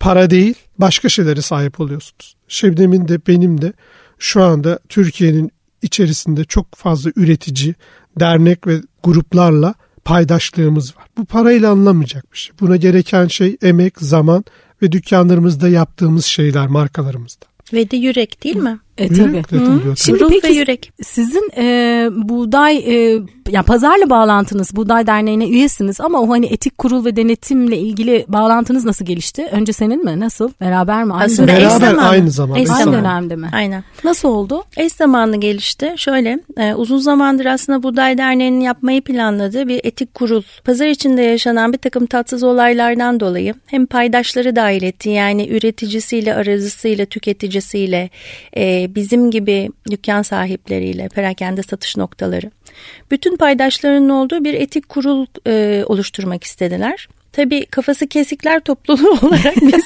para 0.00 0.30
değil 0.30 0.54
başka 0.78 1.08
şeylere 1.08 1.42
sahip 1.42 1.80
oluyorsunuz. 1.80 2.36
Şebnem'in 2.48 3.08
de 3.08 3.26
benim 3.26 3.62
de 3.62 3.72
şu 4.18 4.42
anda 4.42 4.78
Türkiye'nin 4.88 5.50
içerisinde 5.82 6.44
çok 6.44 6.74
fazla 6.74 7.10
üretici, 7.16 7.74
dernek 8.20 8.66
ve 8.66 8.80
gruplarla 9.02 9.74
paydaşlığımız 10.04 10.96
var. 10.96 11.04
Bu 11.18 11.24
parayla 11.24 11.70
anlamayacak 11.70 12.32
bir 12.32 12.38
şey. 12.38 12.56
Buna 12.60 12.76
gereken 12.76 13.26
şey 13.26 13.56
emek, 13.62 13.98
zaman 13.98 14.44
ve 14.82 14.92
dükkanlarımızda 14.92 15.68
yaptığımız 15.68 16.24
şeyler 16.24 16.66
markalarımızda. 16.66 17.46
Ve 17.72 17.90
de 17.90 17.96
yürek 17.96 18.44
değil 18.44 18.56
mi? 18.56 18.78
E 18.98 19.08
tabii. 19.08 19.42
Şimdi 19.96 20.20
Ruh 20.20 20.28
peki 20.30 20.48
ve 20.48 20.52
yürek. 20.52 20.92
sizin 21.02 21.50
e, 21.56 22.08
buğday 22.12 22.76
e, 22.76 23.18
yani 23.50 23.64
pazarla 23.64 24.10
bağlantınız 24.10 24.76
Buğday 24.76 25.06
Derneği'ne 25.06 25.48
üyesiniz 25.48 26.00
ama 26.00 26.20
o 26.20 26.28
hani 26.30 26.46
etik 26.46 26.78
kurul 26.78 27.04
ve 27.04 27.16
denetimle 27.16 27.78
ilgili 27.78 28.24
bağlantınız 28.28 28.84
nasıl 28.84 29.04
gelişti? 29.04 29.48
Önce 29.52 29.72
senin 29.72 30.04
mi? 30.04 30.20
Nasıl? 30.20 30.50
Beraber 30.60 31.04
mi? 31.04 31.12
Aynı 31.12 31.24
Aslında 31.24 31.48
beraber 31.48 31.68
zamanı. 31.70 32.08
aynı 32.08 32.30
zaman. 32.30 32.58
Eş 32.58 32.70
aynı 32.70 32.92
dönemde 32.92 33.36
mi? 33.36 33.48
Aynen. 33.52 33.84
Nasıl 34.04 34.28
oldu? 34.28 34.64
Eş 34.76 34.92
zamanlı 34.92 35.36
gelişti. 35.36 35.94
Şöyle 35.96 36.40
e, 36.56 36.74
uzun 36.74 36.98
zamandır 36.98 37.46
aslında 37.46 37.82
Buğday 37.82 38.18
Derneği'nin 38.18 38.60
yapmayı 38.60 39.02
planladığı 39.02 39.68
bir 39.68 39.80
etik 39.84 40.14
kurul. 40.14 40.42
Pazar 40.64 40.86
içinde 40.86 41.22
yaşanan 41.22 41.72
bir 41.72 41.78
takım 41.78 42.06
tatsız 42.06 42.42
olaylardan 42.42 43.20
dolayı 43.20 43.54
hem 43.66 43.86
paydaşları 43.86 44.56
dahil 44.56 44.82
etti 44.82 45.08
yani 45.08 45.48
üreticisiyle, 45.48 46.34
aracısıyla, 46.34 47.04
tüketicisiyle, 47.06 48.10
e, 48.56 48.85
bizim 48.94 49.30
gibi 49.30 49.68
dükkan 49.90 50.22
sahipleriyle, 50.22 51.08
perakende 51.08 51.62
satış 51.62 51.96
noktaları, 51.96 52.50
bütün 53.10 53.36
paydaşlarının 53.36 54.08
olduğu 54.08 54.44
bir 54.44 54.54
etik 54.54 54.88
kurul 54.88 55.26
e, 55.46 55.84
oluşturmak 55.86 56.44
istediler. 56.44 57.08
Tabii 57.32 57.66
kafası 57.66 58.06
kesikler 58.06 58.60
topluluğu 58.60 59.18
olarak 59.22 59.56
biz 59.56 59.84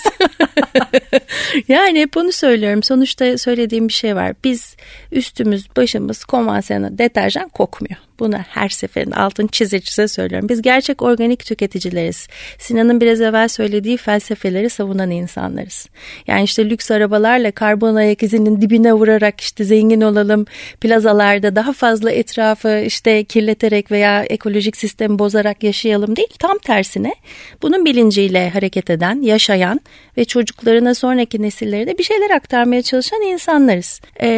yani 1.68 2.00
hep 2.00 2.16
onu 2.16 2.32
söylüyorum. 2.32 2.82
Sonuçta 2.82 3.38
söylediğim 3.38 3.88
bir 3.88 3.92
şey 3.92 4.16
var. 4.16 4.34
Biz 4.44 4.76
üstümüz 5.12 5.76
başımız 5.76 6.24
konvansiyonel 6.24 6.98
deterjan 6.98 7.48
kokmuyor. 7.48 7.96
Bunu 8.20 8.36
her 8.38 8.68
seferin 8.68 9.10
altın 9.10 9.46
çize 9.46 9.80
çize 9.80 10.08
söylüyorum. 10.08 10.48
Biz 10.48 10.62
gerçek 10.62 11.02
organik 11.02 11.44
tüketicileriz. 11.46 12.28
Sinan'ın 12.58 13.00
biraz 13.00 13.20
evvel 13.20 13.48
söylediği 13.48 13.96
felsefeleri 13.96 14.70
savunan 14.70 15.10
insanlarız. 15.10 15.88
Yani 16.26 16.44
işte 16.44 16.70
lüks 16.70 16.90
arabalarla 16.90 17.50
karbon 17.50 17.94
ayak 17.94 18.22
izinin 18.22 18.60
dibine 18.60 18.92
vurarak 18.92 19.40
işte 19.40 19.64
zengin 19.64 20.00
olalım, 20.00 20.46
plazalarda 20.80 21.56
daha 21.56 21.72
fazla 21.72 22.10
etrafı 22.10 22.82
işte 22.86 23.24
kirleterek 23.24 23.90
veya 23.90 24.24
ekolojik 24.24 24.76
sistemi 24.76 25.18
bozarak 25.18 25.62
yaşayalım 25.62 26.16
değil. 26.16 26.34
Tam 26.38 26.58
tersine 26.58 27.14
bunun 27.62 27.84
bilinciyle 27.84 28.50
hareket 28.50 28.90
eden, 28.90 29.22
yaşayan 29.22 29.80
ve 30.16 30.24
çocuklarına 30.24 30.94
sonraki 30.94 31.42
nesillere 31.42 31.86
de 31.86 31.98
bir 31.98 32.02
şeyler 32.02 32.30
aktarmaya 32.30 32.82
çalışan 32.82 33.22
insanlarız. 33.22 34.00
Ee, 34.20 34.28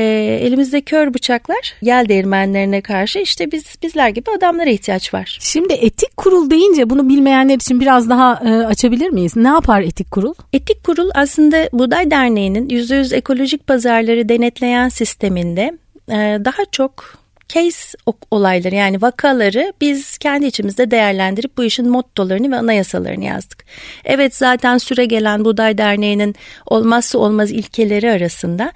elimizde 0.42 0.80
kör 0.80 1.14
bıçaklar, 1.14 1.74
yel 1.82 2.08
değirmenlerine 2.08 2.80
karşı 2.80 3.18
işte 3.18 3.52
biz 3.52 3.71
bizler 3.82 4.08
gibi 4.08 4.30
adamlara 4.38 4.70
ihtiyaç 4.70 5.14
var. 5.14 5.38
Şimdi 5.40 5.72
etik 5.72 6.16
kurul 6.16 6.50
deyince 6.50 6.90
bunu 6.90 7.08
bilmeyenler 7.08 7.54
için 7.54 7.80
biraz 7.80 8.08
daha 8.08 8.42
e, 8.44 8.66
açabilir 8.66 9.10
miyiz? 9.10 9.36
Ne 9.36 9.48
yapar 9.48 9.80
etik 9.80 10.10
kurul? 10.10 10.34
Etik 10.52 10.84
kurul 10.84 11.10
aslında 11.14 11.68
Buğday 11.72 12.10
Derneği'nin 12.10 12.68
%100 12.68 13.16
ekolojik 13.16 13.66
pazarları 13.66 14.28
denetleyen 14.28 14.88
sisteminde 14.88 15.78
e, 16.08 16.14
daha 16.44 16.64
çok 16.72 17.21
case 17.54 17.98
olayları 18.30 18.74
yani 18.74 19.02
vakaları 19.02 19.72
biz 19.80 20.18
kendi 20.18 20.46
içimizde 20.46 20.90
değerlendirip 20.90 21.56
bu 21.56 21.64
işin 21.64 21.88
mottolarını 21.88 22.50
ve 22.50 22.56
anayasalarını 22.56 23.24
yazdık. 23.24 23.64
Evet 24.04 24.36
zaten 24.36 24.78
süre 24.78 25.04
gelen 25.04 25.44
Buğday 25.44 25.78
Derneği'nin 25.78 26.34
olmazsa 26.66 27.18
olmaz 27.18 27.50
ilkeleri 27.50 28.10
arasında 28.10 28.72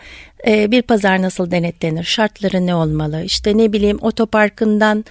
e, 0.47 0.71
bir 0.71 0.83
pazar 0.83 1.23
nasıl 1.23 1.50
denetlenir, 1.50 2.04
şartları 2.04 2.66
ne 2.66 2.75
olmalı, 2.75 3.23
işte 3.25 3.59
ne 3.59 3.73
bileyim 3.73 3.99
otoparkından 4.00 5.04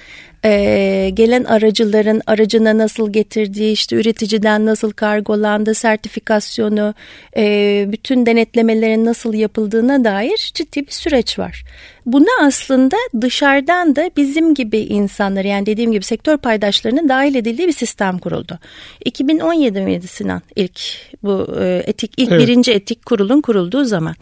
e, 0.46 1.12
gelen 1.14 1.44
aracıların 1.44 2.22
aracına 2.28 2.78
nasıl 2.78 3.14
getirdiği, 3.14 3.72
işte 3.72 3.96
üreticiden 3.96 4.66
nasıl 4.66 4.92
kargolandı, 4.92 5.74
sertifikasyonu, 5.74 6.94
e, 7.38 7.86
bütün 7.88 8.26
denetlemelerin 8.26 9.06
nasıl 9.06 9.34
yapıldığına 9.34 10.04
dair 10.04 10.52
ciddi 10.54 10.88
bir 10.88 10.92
süreç 10.92 11.40
var. 11.40 11.64
Buna 12.06 12.46
aslında 12.48 12.96
dışarıdan 13.22 13.96
da 13.96 14.10
bizim 14.18 14.54
gibi 14.54 14.78
insanlar 14.78 15.46
yani 15.46 15.66
dediğim 15.66 15.92
gibi 15.92 16.06
sektör 16.06 16.38
paydaşlarının 16.38 17.10
dahil 17.10 17.36
edildiği 17.36 17.68
bir 17.68 17.74
sistem 17.74 18.18
kuruldu. 18.18 18.60
2017 19.06 19.82
miydi 19.82 20.08
Sinan 20.08 20.42
ilk 20.56 20.80
bu 21.24 21.56
e, 21.60 21.84
etik 21.86 22.14
ilk 22.18 22.32
evet. 22.32 22.42
birinci 22.42 22.72
etik 22.72 23.06
kurulun 23.06 23.42
kurulduğu 23.42 23.86
zaman. 23.86 24.16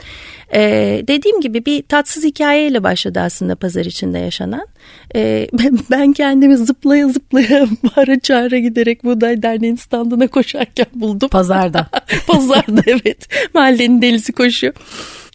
Ee, 0.56 1.04
dediğim 1.08 1.42
gibi 1.42 1.66
bir 1.66 1.82
tatsız 1.82 2.24
hikayeyle 2.24 2.84
başladı 2.84 3.20
aslında 3.20 3.56
pazar 3.56 3.86
içinde 3.86 4.20
yaşanan. 4.20 4.68
Ee, 5.16 5.48
ben 5.92 6.14
kendimi 6.14 6.58
zıplaya 6.58 7.08
zıplaya 7.08 7.68
bağıra 7.84 8.20
çağıra 8.20 8.58
giderek 8.58 9.04
Buğday 9.04 9.42
Derneği'nin 9.42 9.76
standına 9.76 10.28
koşarken 10.28 10.86
buldum. 10.96 11.30
Pazarda. 11.30 11.90
Pazarda 12.28 12.82
evet. 12.86 13.28
Mahallenin 13.54 14.02
delisi 14.02 14.34
koşuyor. 14.34 14.74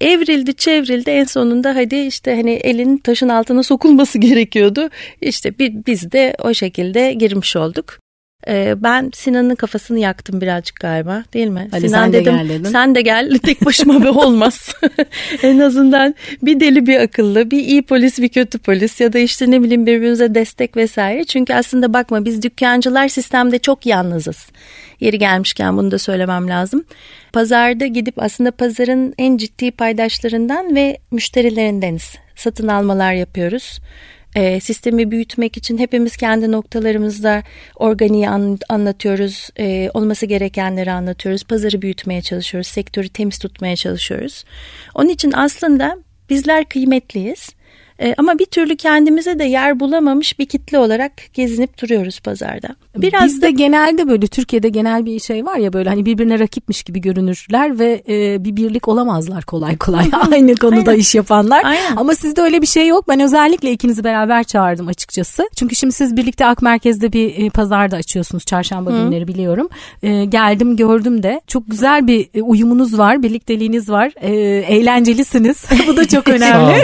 Evrildi 0.01 0.55
çevrildi 0.55 1.11
en 1.11 1.25
sonunda 1.25 1.77
hadi 1.77 1.97
işte 1.97 2.35
hani 2.35 2.51
elin 2.51 2.97
taşın 2.97 3.29
altına 3.29 3.63
sokulması 3.63 4.19
gerekiyordu. 4.29 4.91
İşte 5.21 5.59
biz 5.59 6.13
de 6.13 6.35
o 6.43 6.55
şekilde 6.55 7.13
girmiş 7.13 7.57
olduk. 7.57 7.99
Ee, 8.49 8.75
ben 8.77 9.11
Sinan'ın 9.15 9.55
kafasını 9.55 9.99
yaktım 9.99 10.41
birazcık 10.41 10.81
galiba 10.81 11.25
değil 11.35 11.47
mi? 11.47 11.69
Ali 11.73 11.89
Sinan 11.89 12.05
sen 12.05 12.13
dedim, 12.13 12.35
de 12.35 12.39
gel 12.39 12.49
dedim. 12.49 12.71
Sen 12.71 12.95
de 12.95 13.03
gel 13.03 13.39
tek 13.39 13.65
başıma 13.65 14.05
be 14.05 14.11
olmaz. 14.11 14.75
en 15.43 15.59
azından 15.59 16.15
bir 16.43 16.61
deli 16.61 16.87
bir 16.87 17.01
akıllı 17.01 17.51
bir 17.51 17.59
iyi 17.59 17.83
polis 17.83 18.19
bir 18.19 18.29
kötü 18.29 18.59
polis 18.59 19.01
ya 19.01 19.13
da 19.13 19.19
işte 19.19 19.51
ne 19.51 19.63
bileyim 19.63 19.87
birbirimize 19.87 20.35
destek 20.35 20.77
vesaire. 20.77 21.25
Çünkü 21.25 21.55
aslında 21.55 21.93
bakma 21.93 22.25
biz 22.25 22.43
dükkancılar 22.43 23.09
sistemde 23.09 23.59
çok 23.59 23.87
yalnızız. 23.87 24.47
Yeri 25.01 25.19
gelmişken 25.19 25.77
bunu 25.77 25.91
da 25.91 25.99
söylemem 25.99 26.49
lazım. 26.49 26.85
Pazarda 27.33 27.87
gidip 27.87 28.23
aslında 28.23 28.51
pazarın 28.51 29.15
en 29.19 29.37
ciddi 29.37 29.71
paydaşlarından 29.71 30.77
ve 30.77 30.99
müşterilerindeniz. 31.11 32.15
Satın 32.37 32.69
almalar 32.69 33.13
yapıyoruz 33.13 33.81
e, 34.37 34.61
sistemi 34.61 35.11
büyütmek 35.11 35.57
için 35.57 35.79
hepimiz 35.79 36.17
kendi 36.17 36.53
noktalarımızda 36.53 37.43
organiği 37.77 38.29
an, 38.29 38.59
anlatıyoruz, 38.69 39.51
e, 39.59 39.91
olması 39.95 40.27
gerekenleri 40.27 40.93
anlatıyoruz, 40.93 41.45
pazarı 41.45 41.83
büyütmeye 41.83 42.23
çalışıyoruz, 42.23 42.69
sektörü 42.69 43.09
temiz 43.09 43.39
tutmaya 43.39 43.77
çalışıyoruz. 43.77 44.45
Onun 44.95 45.09
için 45.09 45.33
aslında 45.33 45.99
bizler 46.31 46.65
kıymetliyiz. 46.65 47.51
E, 48.03 48.15
ama 48.19 48.39
bir 48.39 48.47
türlü 48.47 48.77
kendimize 48.77 49.39
de 49.39 49.45
yer 49.45 49.81
bulamamış 49.81 50.39
bir 50.39 50.47
kitle 50.47 50.79
olarak 50.79 51.13
gezinip 51.35 51.83
duruyoruz 51.83 52.21
pazarda. 52.21 52.69
Biraz 52.97 53.25
Bizde 53.25 53.47
da... 53.47 53.51
genelde 53.51 54.09
böyle 54.09 54.27
Türkiye'de 54.27 54.69
genel 54.69 55.07
bir 55.07 55.21
şey 55.21 55.47
var 55.47 55.57
ya 55.57 55.73
böyle 55.73 55.89
hani 55.89 56.07
birbirine 56.07 56.39
rakipmiş 56.39 56.83
gibi 56.83 57.01
görünürler 57.01 57.79
ve 57.79 58.03
e, 58.09 58.45
bir 58.45 58.57
birlik 58.57 58.89
olamazlar 58.89 59.45
kolay 59.45 59.77
kolay 59.77 60.05
aynı 60.33 60.55
konuda 60.55 60.91
Aynen. 60.91 61.01
iş 61.01 61.15
yapanlar. 61.15 61.65
Aynen. 61.65 61.97
Ama 61.97 62.15
sizde 62.15 62.43
öyle 62.43 62.63
bir 62.63 62.67
şey 62.67 62.87
yok. 62.87 63.09
Ben 63.09 63.21
özellikle 63.21 63.73
ikinizi 63.73 64.05
beraber 64.05 64.45
çağırdım 64.45 64.89
açıkçası. 64.89 65.49
Çünkü 65.57 65.77
şimdi 65.77 65.93
siz 65.93 66.17
birlikte 66.17 66.47
Ak 66.47 66.63
Merkez'de 66.63 67.13
bir 67.13 67.47
e, 67.47 67.51
pazarda 67.51 67.97
açıyorsunuz 67.97 68.45
çarşamba 68.45 68.91
Hı. 68.91 69.05
günleri 69.05 69.29
biliyorum. 69.29 69.69
E, 70.03 70.25
geldim 70.25 70.77
gördüm 70.77 71.23
de 71.23 71.41
çok 71.47 71.71
güzel 71.71 72.07
bir 72.07 72.29
e, 72.35 72.43
uyumunuz 72.43 72.99
var, 72.99 73.23
birlikteliğiniz 73.23 73.91
var. 73.91 74.13
E, 74.21 74.31
eğlencelisiniz. 74.75 75.65
Bu 75.87 75.97
da 75.97 76.09
çok 76.09 76.29
önemli. 76.29 76.75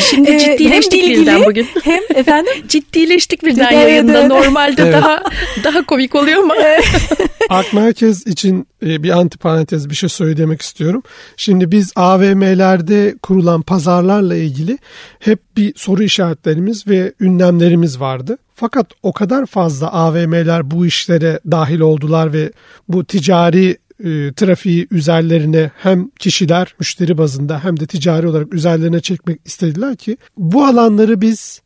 Şimdi 0.00 0.37
ee, 0.38 0.58
ciddileştik 0.58 1.02
hem 1.02 1.10
birden 1.10 1.44
bugün. 1.44 1.66
Hem 1.82 2.02
efendim 2.14 2.52
ciddileştik 2.68 3.44
birden 3.44 3.68
evet, 3.72 3.88
yayında. 3.88 4.18
Evet. 4.18 4.30
Normalde 4.30 4.82
evet. 4.82 4.94
daha 4.94 5.22
daha 5.64 5.86
komik 5.86 6.14
oluyor 6.14 6.42
mu? 6.42 6.52
Ak 7.48 7.72
Merkez 7.72 8.26
için 8.26 8.66
e, 8.86 9.02
bir 9.02 9.10
antiparantez 9.10 9.90
bir 9.90 9.94
şey 9.94 10.08
söylemek 10.08 10.62
istiyorum. 10.62 11.02
Şimdi 11.36 11.72
biz 11.72 11.92
AVM'lerde 11.96 13.14
kurulan 13.22 13.62
pazarlarla 13.62 14.36
ilgili 14.36 14.78
hep 15.18 15.38
bir 15.56 15.72
soru 15.76 16.02
işaretlerimiz 16.02 16.88
ve 16.88 17.12
ünlemlerimiz 17.20 18.00
vardı. 18.00 18.38
Fakat 18.54 18.86
o 19.02 19.12
kadar 19.12 19.46
fazla 19.46 19.92
AVM'ler 19.92 20.70
bu 20.70 20.86
işlere 20.86 21.40
dahil 21.50 21.80
oldular 21.80 22.32
ve 22.32 22.52
bu 22.88 23.04
ticari 23.04 23.76
e, 24.04 24.32
trafiği 24.32 24.86
üzerlerine 24.90 25.70
hem 25.76 26.10
kişiler 26.10 26.74
müşteri 26.80 27.18
bazında 27.18 27.64
hem 27.64 27.80
de 27.80 27.86
ticari 27.86 28.28
olarak 28.28 28.54
üzerlerine 28.54 29.00
çekmek 29.00 29.40
istediler 29.44 29.96
ki 29.96 30.16
bu 30.36 30.64
alanları 30.64 31.20
biz 31.20 31.62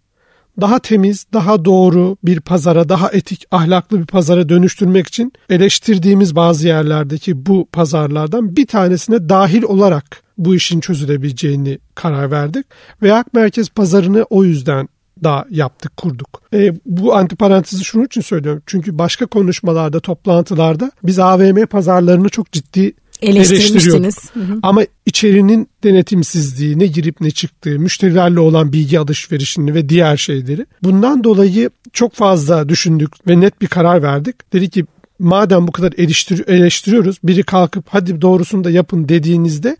daha 0.61 0.79
temiz, 0.79 1.27
daha 1.33 1.65
doğru 1.65 2.17
bir 2.25 2.41
pazara, 2.41 2.89
daha 2.89 3.11
etik, 3.11 3.45
ahlaklı 3.51 4.01
bir 4.01 4.07
pazara 4.07 4.49
dönüştürmek 4.49 5.07
için 5.07 5.33
eleştirdiğimiz 5.51 6.37
bazı 6.37 6.69
yerlerdeki 6.69 7.47
bu 7.47 7.69
pazarlardan 7.73 8.57
bir 8.57 8.67
tanesine 8.67 9.29
dahil 9.29 9.63
olarak 9.63 10.23
bu 10.39 10.55
işin 10.55 10.81
çözülebileceğini 10.81 11.79
karar 11.95 12.31
verdik. 12.31 12.67
Ve 13.03 13.15
Ak 13.15 13.35
Merkez 13.35 13.71
pazarını 13.71 14.23
o 14.31 14.45
yüzden 14.45 14.89
da 15.25 15.47
yaptık, 15.51 15.97
kurduk. 15.97 16.43
E, 16.55 16.73
bu 16.87 17.15
antiparantezi 17.15 17.85
şunun 17.85 18.05
için 18.05 18.21
söylüyorum. 18.21 18.63
Çünkü 18.67 18.99
başka 18.99 19.27
konuşmalarda, 19.27 20.01
toplantılarda 20.01 20.93
biz 21.03 21.19
AVM 21.19 21.67
pazarlarını 21.67 22.29
çok 22.29 22.53
ciddi 22.53 22.93
eleştiriyorduk. 23.23 24.15
Ama 24.63 24.83
içerinin 25.07 25.69
denetimsizliği, 25.85 26.79
ne 26.79 26.87
girip 26.87 27.21
ne 27.21 27.31
çıktığı, 27.31 27.79
müşterilerle 27.79 28.41
olan 28.41 28.73
bilgi 28.73 28.99
alışverişini 28.99 29.75
ve 29.75 29.89
diğer 29.89 30.17
şeyleri. 30.17 30.67
Bundan 30.83 31.25
dolayı 31.25 31.71
çok 31.93 32.15
fazla 32.15 32.69
düşündük 32.69 33.29
ve 33.29 33.41
net 33.41 33.61
bir 33.61 33.67
karar 33.67 34.03
verdik. 34.03 34.53
Dedi 34.53 34.71
ki 34.71 34.85
madem 35.19 35.69
bu 35.69 35.73
kadar 35.73 35.93
eleştir 35.97 36.49
eleştiriyoruz 36.49 37.17
biri 37.25 37.43
kalkıp 37.43 37.85
hadi 37.89 38.21
doğrusunu 38.21 38.65
da 38.65 38.71
yapın 38.71 39.09
dediğinizde 39.09 39.77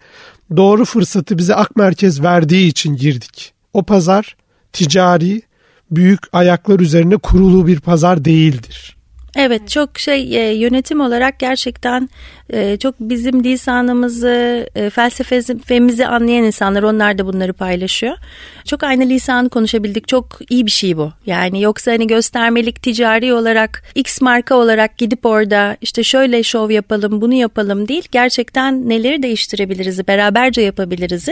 doğru 0.57 0.85
fırsatı 0.85 1.39
bize 1.39 1.55
ak 1.55 1.77
merkez 1.77 2.23
verdiği 2.23 2.69
için 2.69 2.97
girdik. 2.97 3.53
O 3.73 3.83
pazar 3.83 4.37
ticari 4.73 5.43
büyük 5.91 6.21
ayaklar 6.33 6.81
üzerine 6.81 7.17
kurulu 7.17 7.67
bir 7.67 7.81
pazar 7.81 8.25
değildir. 8.25 8.97
Evet 9.37 9.69
çok 9.69 9.99
şey 9.99 10.37
e, 10.37 10.55
yönetim 10.55 11.01
olarak 11.01 11.39
gerçekten 11.39 12.09
e, 12.51 12.77
çok 12.77 12.95
bizim 13.01 13.45
lisanımızı 13.45 14.67
e, 14.75 14.91
felsefemizi 14.91 16.07
anlayan 16.07 16.45
insanlar 16.45 16.83
onlar 16.83 17.19
da 17.19 17.27
bunları 17.27 17.53
paylaşıyor. 17.53 18.17
Çok 18.65 18.83
aynı 18.83 19.09
lisanı 19.09 19.49
konuşabildik 19.49 20.09
çok 20.09 20.39
iyi 20.51 20.67
bir 20.67 20.71
şey 20.71 20.97
bu. 20.97 21.13
Yani 21.27 21.63
yoksa 21.63 21.93
hani 21.93 22.07
göstermelik 22.07 22.83
ticari 22.83 23.35
olarak 23.35 23.83
X 23.95 24.21
marka 24.21 24.55
olarak 24.55 24.99
gidip 24.99 25.27
orada 25.27 25.77
işte 25.81 26.03
şöyle 26.03 26.43
şov 26.43 26.71
yapalım 26.71 27.21
bunu 27.21 27.35
yapalım 27.35 27.89
değil. 27.89 28.09
Gerçekten 28.11 28.89
neleri 28.89 29.23
değiştirebiliriz 29.23 30.09
beraberce 30.09 30.61
yapabiliriz. 30.61 31.29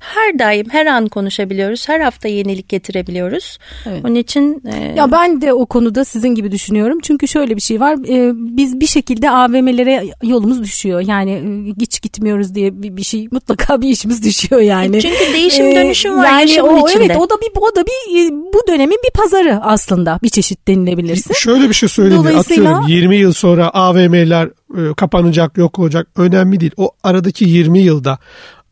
Her 0.00 0.38
daim 0.38 0.66
her 0.70 0.86
an 0.86 1.08
konuşabiliyoruz 1.08 1.88
her 1.88 2.00
hafta 2.00 2.28
yenilik 2.28 2.68
getirebiliyoruz. 2.68 3.58
Evet. 3.86 4.04
Onun 4.04 4.14
için. 4.14 4.62
E... 4.72 4.94
Ya 4.96 5.12
ben 5.12 5.40
de 5.40 5.52
o 5.52 5.66
konuda 5.66 6.04
sizin 6.04 6.28
gibi 6.28 6.52
düşünüyorum 6.52 6.98
çünkü 7.02 7.28
şöyle 7.28 7.39
şöyle 7.40 7.56
bir 7.56 7.60
şey 7.60 7.80
var. 7.80 7.94
E, 8.08 8.32
biz 8.34 8.80
bir 8.80 8.86
şekilde 8.86 9.30
AVM'lere 9.30 10.04
yolumuz 10.22 10.62
düşüyor. 10.62 11.00
Yani 11.00 11.32
e, 11.32 11.74
hiç 11.80 12.02
gitmiyoruz 12.02 12.54
diye 12.54 12.82
bir, 12.82 12.96
bir 12.96 13.02
şey 13.02 13.28
mutlaka 13.30 13.80
bir 13.80 13.88
işimiz 13.88 14.24
düşüyor 14.24 14.60
yani. 14.60 14.96
E, 14.96 15.00
çünkü 15.00 15.32
değişim 15.34 15.66
e, 15.66 15.76
dönüşüm 15.76 16.18
var 16.18 16.24
yani 16.24 16.62
o, 16.62 16.88
içinde. 16.88 17.04
Evet 17.04 17.16
o 17.16 17.30
da 17.30 17.34
bir 17.40 17.50
o 17.60 17.76
da 17.76 17.84
bir 17.86 18.26
e, 18.26 18.30
bu 18.32 18.62
dönemin 18.68 18.98
bir 19.04 19.10
pazarı 19.10 19.60
aslında 19.62 20.18
bir 20.22 20.28
çeşit 20.28 20.68
denilebilirsin. 20.68 21.34
Şöyle 21.34 21.68
bir 21.68 21.74
şey 21.74 21.88
söyleyeyim. 21.88 22.24
Dolayısıyla... 22.24 22.70
Atıyorum 22.70 22.88
20 22.88 23.16
yıl 23.16 23.32
sonra 23.32 23.68
AVM'ler 23.68 24.48
kapanacak 24.96 25.58
yok 25.58 25.78
olacak 25.78 26.08
önemli 26.16 26.60
değil. 26.60 26.72
O 26.76 26.90
aradaki 27.02 27.44
20 27.44 27.80
yılda 27.80 28.18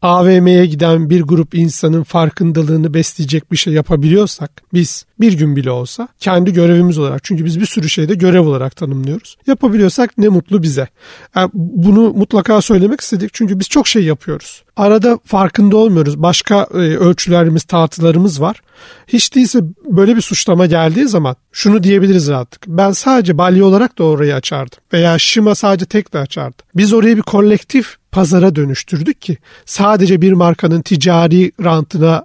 AVM'ye 0.03 0.67
giden 0.67 1.11
bir 1.11 1.23
grup 1.23 1.55
insanın 1.55 2.03
farkındalığını 2.03 2.95
besleyecek 2.95 3.53
bir 3.53 3.57
şey 3.57 3.73
yapabiliyorsak 3.73 4.63
biz 4.75 5.05
bir 5.21 5.33
gün 5.33 5.57
bile 5.57 5.71
olsa 5.71 6.09
kendi 6.19 6.53
görevimiz 6.53 6.99
olarak 6.99 7.25
çünkü 7.25 7.45
biz 7.45 7.61
bir 7.61 7.67
sürü 7.67 7.89
şeyde 7.89 8.15
görev 8.15 8.47
olarak 8.47 8.77
tanımlıyoruz. 8.77 9.37
Yapabiliyorsak 9.47 10.19
ne 10.19 10.29
mutlu 10.29 10.63
bize. 10.63 10.89
Yani 11.37 11.51
bunu 11.55 12.13
mutlaka 12.13 12.63
söylemek 12.63 13.01
istedik 13.01 13.35
çünkü 13.35 13.59
biz 13.59 13.69
çok 13.69 13.89
şey 13.89 14.05
yapıyoruz. 14.05 14.63
Arada 14.77 15.19
farkında 15.25 15.77
olmuyoruz. 15.77 16.23
Başka 16.23 16.67
e, 16.75 16.77
ölçülerimiz, 16.77 17.63
tartılarımız 17.63 18.41
var. 18.41 18.61
Hiç 19.07 19.35
değilse 19.35 19.61
böyle 19.85 20.17
bir 20.17 20.21
suçlama 20.21 20.67
geldiği 20.67 21.09
zaman 21.09 21.37
şunu 21.53 21.83
diyebiliriz 21.83 22.31
artık. 22.31 22.63
Ben 22.67 22.91
sadece 22.91 23.39
balya 23.39 23.65
olarak 23.65 23.99
da 23.99 24.05
orayı 24.05 24.35
açardım. 24.35 24.79
Veya 24.93 25.19
Şima 25.19 25.55
sadece 25.55 25.87
tek 25.87 26.15
de 26.15 26.19
açardı. 26.19 26.63
Biz 26.77 26.93
orayı 26.93 27.17
bir 27.17 27.23
kolektif 27.23 27.97
pazara 28.13 28.57
dönüştürdük 28.57 29.23
ki 29.23 29.37
sadece 29.67 30.23
bir 30.23 30.33
markanın 30.33 30.83
ticari 30.83 31.53
rantına 31.65 32.25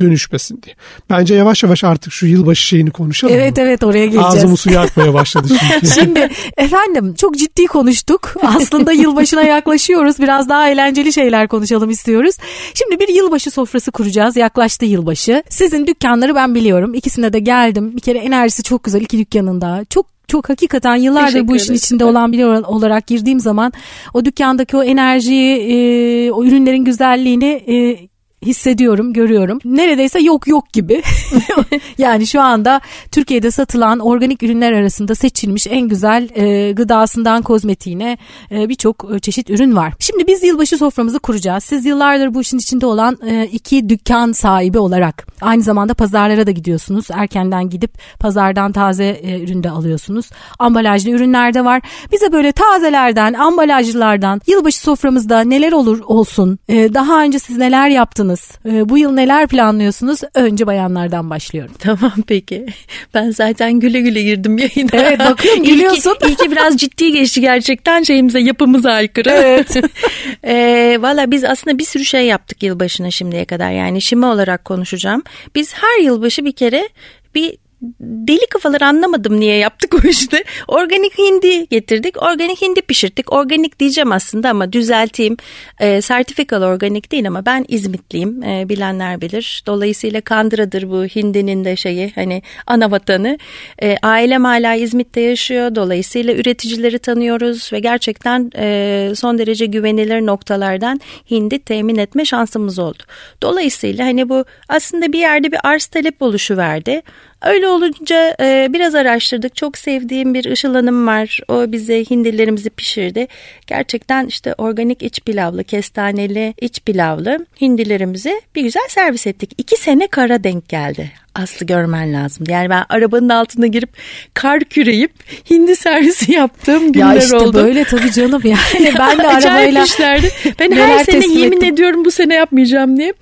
dönüşmesin 0.00 0.62
diye. 0.62 0.74
Bence 1.10 1.34
yavaş 1.34 1.62
yavaş 1.62 1.84
artık 1.84 2.12
şu 2.12 2.26
yılbaşı 2.26 2.66
şeyini 2.66 2.90
konuşalım 2.90 3.34
Evet 3.34 3.56
mı? 3.56 3.62
evet 3.62 3.84
oraya 3.84 4.06
geleceğiz. 4.06 4.26
Ağzımı 4.26 4.56
suya 4.56 4.80
akmaya 4.80 5.14
başladı 5.14 5.48
çünkü. 5.80 5.94
Şimdi 5.94 6.28
efendim 6.56 7.14
çok 7.14 7.36
ciddi 7.38 7.66
konuştuk. 7.66 8.34
Aslında 8.42 8.92
yılbaşına 8.92 9.42
yaklaşıyoruz. 9.42 10.18
Biraz 10.18 10.48
daha 10.48 10.68
eğlenceli 10.70 11.12
şeyler 11.12 11.48
konuşalım 11.48 11.90
istiyoruz. 11.90 12.36
Şimdi 12.74 13.00
bir 13.00 13.08
yılbaşı 13.08 13.50
sofrası 13.50 13.90
kuracağız. 13.90 14.36
Yaklaştı 14.36 14.84
yılbaşı. 14.84 15.42
Sizin 15.48 15.86
dükkanları 15.86 16.34
ben 16.34 16.54
biliyorum. 16.54 16.94
İkisine 16.94 17.32
de 17.32 17.38
geldim. 17.38 17.96
Bir 17.96 18.00
kere 18.00 18.18
enerjisi 18.18 18.62
çok 18.62 18.84
güzel 18.84 19.00
iki 19.00 19.18
dükkanında. 19.18 19.84
Çok 19.90 20.06
çok 20.28 20.48
hakikaten 20.48 20.96
yıllardır 20.96 21.48
bu 21.48 21.56
işin 21.56 21.74
içinde 21.74 22.04
olan 22.04 22.32
biri 22.32 22.46
olarak 22.46 23.06
girdiğim 23.06 23.40
zaman 23.40 23.72
o 24.14 24.24
dükkandaki 24.24 24.76
o 24.76 24.82
enerjiyi, 24.82 25.56
e, 25.58 26.32
o 26.32 26.44
ürünlerin 26.44 26.84
güzelliğini 26.84 27.44
e, 27.46 27.98
hissediyorum, 28.42 29.12
görüyorum. 29.12 29.58
Neredeyse 29.64 30.18
yok 30.20 30.48
yok 30.48 30.72
gibi. 30.72 31.02
yani 31.98 32.26
şu 32.26 32.40
anda 32.40 32.80
Türkiye'de 33.12 33.50
satılan 33.50 33.98
organik 33.98 34.42
ürünler 34.42 34.72
arasında 34.72 35.14
seçilmiş 35.14 35.66
en 35.66 35.88
güzel 35.88 36.28
e, 36.34 36.72
gıdasından 36.72 37.42
kozmetiğine 37.42 38.18
e, 38.50 38.68
birçok 38.68 39.06
e, 39.14 39.18
çeşit 39.18 39.50
ürün 39.50 39.76
var. 39.76 39.92
Şimdi 39.98 40.26
biz 40.26 40.42
yılbaşı 40.42 40.78
soframızı 40.78 41.18
kuracağız. 41.18 41.64
Siz 41.64 41.86
yıllardır 41.86 42.34
bu 42.34 42.40
işin 42.40 42.58
içinde 42.58 42.86
olan 42.86 43.18
e, 43.26 43.46
iki 43.52 43.88
dükkan 43.88 44.32
sahibi 44.32 44.78
olarak 44.78 45.26
aynı 45.40 45.62
zamanda 45.62 45.94
pazarlara 45.94 46.46
da 46.46 46.50
gidiyorsunuz. 46.50 47.06
Erkenden 47.12 47.70
gidip 47.70 47.98
pazardan 48.20 48.72
taze 48.72 49.04
e, 49.04 49.42
ürün 49.42 49.62
de 49.62 49.70
alıyorsunuz. 49.70 50.30
Ambalajlı 50.58 51.10
ürünler 51.10 51.54
de 51.54 51.64
var. 51.64 51.82
Bize 52.12 52.32
böyle 52.32 52.52
tazelerden, 52.52 53.32
ambalajlılardan 53.32 54.40
yılbaşı 54.46 54.80
soframızda 54.80 55.40
neler 55.40 55.72
olur 55.72 56.00
olsun. 56.06 56.58
E, 56.68 56.94
daha 56.94 57.22
önce 57.22 57.38
siz 57.38 57.58
neler 57.58 57.88
yaptınız? 57.88 58.31
Planlıyorsunuz? 58.32 58.58
Ee, 58.66 58.88
bu 58.88 58.98
yıl 58.98 59.12
neler 59.12 59.46
planlıyorsunuz? 59.46 60.20
Önce 60.34 60.66
bayanlardan 60.66 61.30
başlıyorum. 61.30 61.74
Tamam 61.78 62.12
peki. 62.26 62.66
Ben 63.14 63.30
zaten 63.30 63.72
güle 63.80 64.00
güle 64.00 64.22
girdim 64.22 64.58
yayına. 64.58 64.90
Evet 64.92 65.18
bakıyorum 65.18 65.64
gülüyorsun. 65.64 66.16
İyi 66.28 66.34
ki, 66.36 66.50
biraz 66.50 66.76
ciddi 66.76 67.12
geçti 67.12 67.40
gerçekten 67.40 68.02
şeyimize 68.02 68.40
yapımıza 68.40 68.92
aykırı. 68.92 69.30
Evet. 69.30 69.76
e, 70.44 70.98
Valla 71.00 71.30
biz 71.30 71.44
aslında 71.44 71.78
bir 71.78 71.84
sürü 71.84 72.04
şey 72.04 72.26
yaptık 72.26 72.62
yılbaşına 72.62 73.10
şimdiye 73.10 73.44
kadar. 73.44 73.70
Yani 73.70 74.00
şimdi 74.00 74.26
olarak 74.26 74.64
konuşacağım. 74.64 75.22
Biz 75.54 75.74
her 75.74 76.02
yılbaşı 76.02 76.44
bir 76.44 76.52
kere 76.52 76.88
bir 77.34 77.61
deli 78.00 78.46
kafaları 78.50 78.86
anlamadım 78.86 79.40
niye 79.40 79.56
yaptık 79.56 79.94
o 80.04 80.08
işte. 80.08 80.44
Organik 80.68 81.18
hindi 81.18 81.68
getirdik. 81.68 82.22
Organik 82.22 82.62
hindi 82.62 82.82
pişirdik. 82.82 83.32
Organik 83.32 83.78
diyeceğim 83.78 84.12
aslında 84.12 84.50
ama 84.50 84.72
düzelteyim. 84.72 85.36
E, 85.80 86.00
sertifikalı 86.00 86.66
organik 86.66 87.12
değil 87.12 87.28
ama 87.28 87.46
ben 87.46 87.64
İzmitliyim. 87.68 88.42
E, 88.42 88.68
bilenler 88.68 89.20
bilir. 89.20 89.62
Dolayısıyla 89.66 90.20
Kandıra'dır 90.20 90.90
bu 90.90 91.04
hindinin 91.04 91.64
de 91.64 91.76
şeyi 91.76 92.12
hani 92.14 92.42
ana 92.66 92.90
vatanı. 92.90 93.38
E, 93.82 93.96
ailem 94.02 94.44
hala 94.44 94.74
İzmit'te 94.74 95.20
yaşıyor. 95.20 95.74
Dolayısıyla 95.74 96.34
üreticileri 96.34 96.98
tanıyoruz 96.98 97.72
ve 97.72 97.80
gerçekten 97.80 98.50
e, 98.56 99.12
son 99.14 99.38
derece 99.38 99.66
güvenilir 99.66 100.26
noktalardan 100.26 101.00
hindi 101.30 101.58
temin 101.58 101.96
etme 101.96 102.24
şansımız 102.24 102.78
oldu. 102.78 103.02
Dolayısıyla 103.42 104.06
hani 104.06 104.28
bu 104.28 104.44
aslında 104.68 105.12
bir 105.12 105.18
yerde 105.18 105.52
bir 105.52 105.58
arz 105.64 105.86
talep 105.86 106.22
oluşu 106.22 106.56
verdi. 106.56 107.02
Öyle 107.42 107.68
olunca 107.68 108.36
e, 108.40 108.68
biraz 108.72 108.94
araştırdık. 108.94 109.56
Çok 109.56 109.78
sevdiğim 109.78 110.34
bir 110.34 110.44
Işıl 110.44 110.74
Hanım 110.74 111.06
var. 111.06 111.40
O 111.48 111.72
bize 111.72 112.04
hindilerimizi 112.04 112.70
pişirdi. 112.70 113.26
Gerçekten 113.66 114.26
işte 114.26 114.54
organik 114.58 115.02
iç 115.02 115.20
pilavlı, 115.20 115.64
kestaneli 115.64 116.54
iç 116.60 116.80
pilavlı 116.80 117.46
hindilerimizi 117.60 118.42
bir 118.54 118.62
güzel 118.62 118.88
servis 118.88 119.26
ettik. 119.26 119.52
İki 119.58 119.76
sene 119.76 120.06
kara 120.06 120.44
denk 120.44 120.68
geldi. 120.68 121.10
Aslı 121.34 121.66
görmen 121.66 122.12
lazım. 122.12 122.46
Yani 122.48 122.70
ben 122.70 122.84
arabanın 122.88 123.28
altına 123.28 123.66
girip 123.66 123.90
kar 124.34 124.60
küreyip 124.60 125.12
hindi 125.50 125.76
servisi 125.76 126.32
yaptığım 126.32 126.92
günler 126.92 127.06
oldu. 127.06 127.14
Ya 127.14 127.18
işte 127.18 127.36
oldu. 127.36 127.54
böyle 127.54 127.84
tabii 127.84 128.12
canım 128.12 128.42
yani. 128.44 128.94
ben 128.98 129.18
de 129.18 129.28
arabayla. 129.28 129.84
işlerdi. 129.84 130.30
Ben 130.58 130.72
her 130.72 131.04
sene 131.04 131.26
yemin 131.26 131.56
ettim. 131.56 131.74
ediyorum 131.74 132.04
bu 132.04 132.10
sene 132.10 132.34
yapmayacağım 132.34 132.96
diye. 132.96 133.14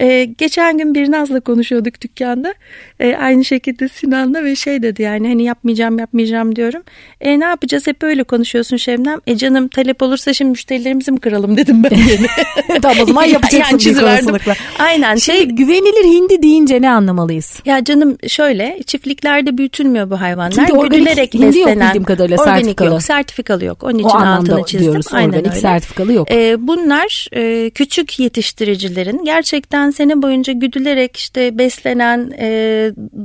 Ee, 0.00 0.24
geçen 0.24 0.78
gün 0.78 0.94
bir 0.94 1.10
Naz'la 1.10 1.40
konuşuyorduk 1.40 2.00
dükkanda. 2.00 2.54
Ee, 3.00 3.14
aynı 3.14 3.44
şekilde 3.44 3.88
Sinan'la 3.88 4.44
ve 4.44 4.56
şey 4.56 4.82
dedi 4.82 5.02
yani 5.02 5.28
hani 5.28 5.44
yapmayacağım 5.44 5.98
yapmayacağım 5.98 6.56
diyorum. 6.56 6.82
E, 7.20 7.40
ne 7.40 7.44
yapacağız 7.44 7.86
hep 7.86 8.02
böyle 8.02 8.24
konuşuyorsun 8.24 8.76
Şebnem. 8.76 9.18
E 9.26 9.36
canım 9.36 9.68
talep 9.68 10.02
olursa 10.02 10.32
şimdi 10.32 10.50
müşterilerimizi 10.50 11.12
mi 11.12 11.20
kıralım 11.20 11.56
dedim 11.56 11.84
ben. 11.84 11.90
tamam 12.82 12.98
o 13.02 13.06
zaman 13.06 13.24
yapacaksın 13.24 13.78
yani 13.78 14.34
bir 14.34 14.52
Aynen. 14.78 15.16
Şimdi 15.16 15.38
şey, 15.38 15.46
güvenilir 15.48 16.04
hindi 16.04 16.42
deyince 16.42 16.82
ne 16.82 16.90
anlamalıyız? 16.90 17.57
Ya 17.64 17.84
canım 17.84 18.16
şöyle 18.28 18.78
çiftliklerde 18.86 19.58
büyütülemüyor 19.58 20.10
bu 20.10 20.20
hayvanlar. 20.20 20.50
Çünkü 20.68 20.88
Güdülerek 20.88 21.34
beslenen. 21.34 21.52
yok 21.52 21.80
bildiğim 21.88 22.04
kadarıyla 22.04 22.36
organik 22.36 22.54
sertifikalı. 22.56 22.88
yok. 22.88 23.02
Sertifikalı 23.02 23.64
yok. 23.64 23.82
Onun 23.84 23.98
için 23.98 24.08
o 24.08 24.26
altını 24.26 24.64
çizdim. 24.64 24.80
Diyoruz, 24.80 25.06
Aynen 25.12 25.28
organik 25.28 25.46
öyle. 25.46 25.60
sertifikalı 25.60 26.12
yok. 26.12 26.28
Ee, 26.32 26.56
bunlar 26.58 27.26
e, 27.32 27.70
küçük 27.70 28.18
yetiştiricilerin 28.18 29.24
gerçekten 29.24 29.90
sene 29.90 30.22
boyunca 30.22 30.52
güdülerek 30.52 31.16
işte 31.16 31.58
beslenen 31.58 32.32
e, 32.38 32.48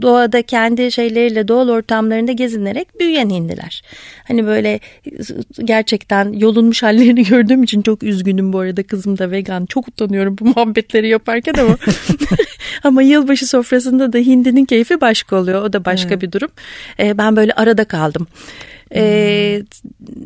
doğada 0.02 0.41
kendi 0.41 0.91
şeyleriyle 0.91 1.48
doğal 1.48 1.69
ortamlarında 1.69 2.32
gezinerek 2.32 3.00
büyüyen 3.00 3.30
hindiler. 3.30 3.82
Hani 4.28 4.46
böyle 4.46 4.80
gerçekten 5.63 6.34
yolunmuş 6.34 6.84
hallerini 6.84 7.24
gördüğüm 7.30 7.63
için 7.63 7.82
çok 7.82 8.04
üzgünüm 8.04 8.54
bu 8.54 8.60
arada. 8.60 8.84
Kızım 8.84 9.17
da 9.17 9.32
vegan. 9.32 9.65
Çok 9.65 9.88
utanıyorum 9.88 10.36
bu 10.39 10.46
muhabbetleri 10.46 11.10
yaparken 11.10 11.54
ama 11.54 11.78
ama 12.84 13.02
yılbaşı 13.02 13.48
sofrasında 13.48 14.13
da 14.13 14.17
hindinin 14.25 14.65
keyfi 14.65 15.01
başka 15.01 15.36
oluyor. 15.36 15.63
O 15.63 15.73
da 15.73 15.86
başka 15.86 16.09
evet. 16.09 16.21
bir 16.21 16.31
durum. 16.31 16.49
E, 16.99 17.17
ben 17.17 17.36
böyle 17.36 17.53
arada 17.53 17.86
kaldım. 17.86 18.27
Ee, 18.95 19.63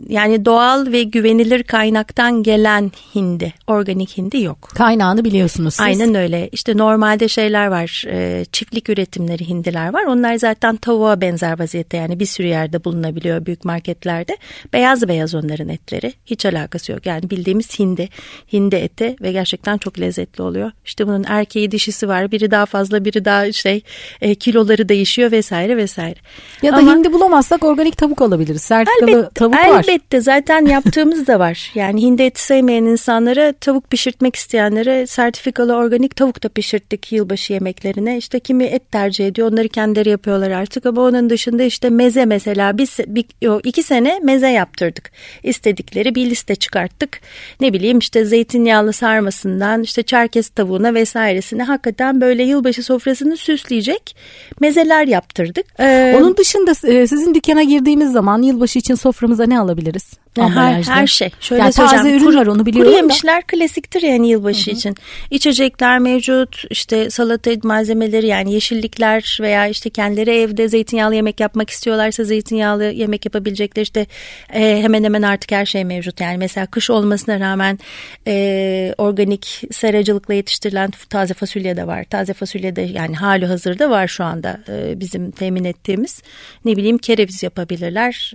yani 0.09 0.45
doğal 0.45 0.91
ve 0.91 1.03
güvenilir 1.03 1.63
kaynaktan 1.63 2.43
gelen 2.43 2.91
hindi, 3.15 3.53
organik 3.67 4.17
hindi 4.17 4.41
yok. 4.41 4.69
Kaynağını 4.75 5.23
biliyorsunuz 5.25 5.73
siz. 5.73 5.85
Aynen 5.85 6.15
öyle. 6.15 6.49
İşte 6.51 6.77
normalde 6.77 7.27
şeyler 7.27 7.67
var, 7.67 8.03
e, 8.07 8.45
çiftlik 8.51 8.89
üretimleri 8.89 9.49
hindiler 9.49 9.93
var. 9.93 10.03
Onlar 10.03 10.35
zaten 10.35 10.75
tavuğa 10.75 11.21
benzer 11.21 11.59
vaziyette 11.59 11.97
yani 11.97 12.19
bir 12.19 12.25
sürü 12.25 12.47
yerde 12.47 12.83
bulunabiliyor 12.83 13.45
büyük 13.45 13.65
marketlerde. 13.65 14.37
Beyaz 14.73 15.07
beyaz 15.07 15.35
onların 15.35 15.69
etleri. 15.69 16.13
Hiç 16.25 16.45
alakası 16.45 16.91
yok. 16.91 17.05
Yani 17.05 17.29
bildiğimiz 17.29 17.79
hindi, 17.79 18.09
hindi 18.53 18.75
eti 18.75 19.15
ve 19.21 19.31
gerçekten 19.31 19.77
çok 19.77 19.99
lezzetli 19.99 20.41
oluyor. 20.41 20.71
İşte 20.85 21.07
bunun 21.07 21.25
erkeği 21.27 21.71
dişisi 21.71 22.07
var. 22.07 22.31
Biri 22.31 22.51
daha 22.51 22.65
fazla, 22.65 23.05
biri 23.05 23.25
daha 23.25 23.51
şey 23.51 23.81
e, 24.21 24.35
kiloları 24.35 24.89
değişiyor 24.89 25.31
vesaire 25.31 25.77
vesaire. 25.77 26.19
Ya 26.61 26.71
da 26.73 26.77
Ama- 26.77 26.95
hindi 26.95 27.13
bulamazsak 27.13 27.63
organik 27.63 27.97
tavuk 27.97 28.21
alabiliriz. 28.21 28.56
Sertikalı 28.57 29.11
Elbette, 29.11 29.29
tavuk 29.35 29.53
var. 29.55 29.83
elbette 29.83 30.21
zaten 30.21 30.65
yaptığımız 30.65 31.27
da 31.27 31.39
var. 31.39 31.71
Yani 31.77 32.01
hindi 32.01 32.23
eti 32.23 32.43
sevmeyen 32.43 32.83
insanlara 32.83 33.53
tavuk 33.53 33.89
pişirtmek 33.89 34.35
isteyenlere 34.35 35.07
sertifikalı 35.07 35.75
organik 35.75 36.15
tavuk 36.15 36.43
da 36.43 36.49
pişirttik 36.49 37.11
yılbaşı 37.11 37.53
yemeklerine. 37.53 38.17
İşte 38.17 38.39
kimi 38.39 38.63
et 38.63 38.91
tercih 38.91 39.27
ediyor 39.27 39.51
onları 39.51 39.69
kendileri 39.69 40.09
yapıyorlar 40.09 40.51
artık 40.51 40.85
ama 40.85 41.01
onun 41.01 41.29
dışında 41.29 41.63
işte 41.63 41.89
meze 41.89 42.25
mesela 42.25 42.77
biz 42.77 42.97
bir, 43.07 43.25
iki 43.63 43.83
sene 43.83 44.19
meze 44.23 44.47
yaptırdık. 44.47 45.11
İstedikleri 45.43 46.15
bir 46.15 46.29
liste 46.29 46.55
çıkarttık. 46.55 47.19
Ne 47.61 47.73
bileyim 47.73 47.99
işte 47.99 48.25
zeytinyağlı 48.25 48.93
sarmasından 48.93 49.83
işte 49.83 50.03
çerkez 50.03 50.49
tavuğuna 50.49 50.93
vesairesine 50.93 51.63
hakikaten 51.63 52.21
böyle 52.21 52.43
yılbaşı 52.43 52.83
sofrasını 52.83 53.37
süsleyecek 53.37 54.15
mezeler 54.59 55.07
yaptırdık. 55.07 55.65
Ee, 55.79 56.15
Onun 56.17 56.37
dışında 56.37 56.71
e, 56.71 57.07
sizin 57.07 57.35
dükkana 57.35 57.63
girdiğimiz 57.63 58.11
zaman 58.11 58.41
yılbaşı 58.47 58.79
için 58.79 58.95
soframıza 58.95 59.43
ne 59.45 59.59
alabiliriz? 59.59 60.13
Her, 60.41 60.47
Ambalajda. 60.47 60.95
her 60.95 61.07
şey. 61.07 61.29
Şöyle 61.39 61.61
Yani 61.61 61.71
taze 61.71 61.97
söyleyeceğim. 61.97 62.27
ürün 62.29 62.39
var 62.39 62.45
onu 62.47 62.65
biliyorum 62.65 62.91
Kuru 62.91 62.93
da. 62.93 62.97
yemişler 62.97 63.43
klasiktir 63.47 64.01
yani 64.01 64.29
yılbaşı 64.29 64.71
için. 64.71 64.95
İçecekler 65.31 65.99
mevcut, 65.99 66.63
işte 66.69 67.09
salata 67.09 67.51
malzemeleri 67.63 68.27
yani 68.27 68.53
yeşillikler 68.53 69.37
veya 69.41 69.67
işte 69.67 69.89
kendileri 69.89 70.29
evde 70.31 70.67
zeytinyağlı 70.69 71.15
yemek 71.15 71.39
yapmak 71.39 71.69
istiyorlarsa 71.69 72.23
zeytinyağlı 72.23 72.83
yemek 72.83 73.25
yapabilecekler 73.25 73.83
işte 73.83 74.05
e, 74.53 74.79
hemen 74.81 75.03
hemen 75.03 75.21
artık 75.21 75.51
her 75.51 75.65
şey 75.65 75.85
mevcut. 75.85 76.21
Yani 76.21 76.37
mesela 76.37 76.65
kış 76.65 76.89
olmasına 76.89 77.39
rağmen 77.39 77.79
e, 78.27 78.93
organik 78.97 79.61
seracılıkla 79.71 80.33
yetiştirilen 80.33 80.91
taze 81.09 81.33
fasulye 81.33 81.77
de 81.77 81.87
var. 81.87 82.03
Taze 82.03 82.33
fasulye 82.33 82.75
de 82.75 82.81
yani 82.81 83.15
hali 83.15 83.45
hazırda 83.45 83.89
var 83.89 84.07
şu 84.07 84.23
anda 84.23 84.59
e, 84.69 84.99
bizim 84.99 85.31
temin 85.31 85.63
ettiğimiz. 85.63 86.21
Ne 86.65 86.75
bileyim 86.77 86.97
kereviz 86.97 87.43
yapabilirler 87.43 88.33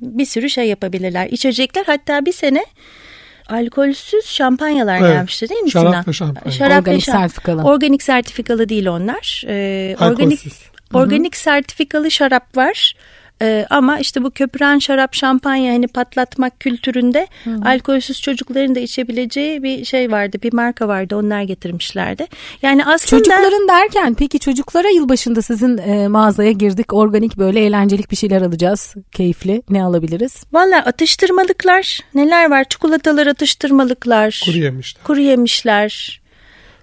bir 0.00 0.24
sürü 0.24 0.50
şey 0.50 0.68
yapabilirler. 0.68 1.26
İçecekler 1.30 1.84
hatta 1.86 2.26
bir 2.26 2.32
sene 2.32 2.64
alkolsüz 3.48 4.26
şampanyalar 4.26 5.00
Evet, 5.00 5.12
gelmişti 5.12 5.48
değil 5.48 5.60
mi 5.60 5.70
şarap 5.70 5.88
Sinan? 5.92 6.04
ve 6.06 6.12
şampanya. 6.12 6.52
Şarap 6.52 6.70
ve 6.86 6.90
Organik 6.90 7.02
şam- 7.08 7.12
sertifikalı. 7.12 7.62
Organik 7.62 8.02
sertifikalı 8.02 8.68
değil 8.68 8.86
onlar. 8.86 9.44
Ee, 9.46 9.96
organik 10.00 10.20
Alkolsüz. 10.20 10.62
organik 10.94 11.36
sertifikalı 11.36 12.10
şarap 12.10 12.56
var. 12.56 12.94
Ee, 13.42 13.66
ama 13.70 13.98
işte 13.98 14.24
bu 14.24 14.30
köpüren 14.30 14.78
şarap 14.78 15.14
şampanya 15.14 15.72
hani 15.72 15.88
patlatmak 15.88 16.60
kültüründe 16.60 17.26
alkolsüz 17.64 18.20
çocukların 18.20 18.74
da 18.74 18.80
içebileceği 18.80 19.62
bir 19.62 19.84
şey 19.84 20.10
vardı 20.10 20.38
bir 20.42 20.52
marka 20.52 20.88
vardı 20.88 21.16
onlar 21.16 21.42
getirmişlerdi. 21.42 22.26
Yani 22.62 22.84
aslında 22.84 23.22
Çocukların 23.22 23.68
derken 23.68 24.14
peki 24.14 24.38
çocuklara 24.38 24.88
yılbaşında 24.88 25.42
sizin 25.42 25.78
e, 25.78 26.08
mağazaya 26.08 26.52
girdik. 26.52 26.92
Organik 26.92 27.38
böyle 27.38 27.60
eğlencelik 27.60 28.10
bir 28.10 28.16
şeyler 28.16 28.42
alacağız. 28.42 28.94
Keyifli. 29.12 29.62
Ne 29.70 29.84
alabiliriz? 29.84 30.44
Valla 30.52 30.78
atıştırmalıklar 30.78 32.00
neler 32.14 32.50
var? 32.50 32.64
Çikolatalar 32.64 33.26
atıştırmalıklar. 33.26 34.42
Kuru 34.44 34.58
yemişler. 34.58 35.02
Kuru 35.04 35.20
yemişler. 35.20 36.20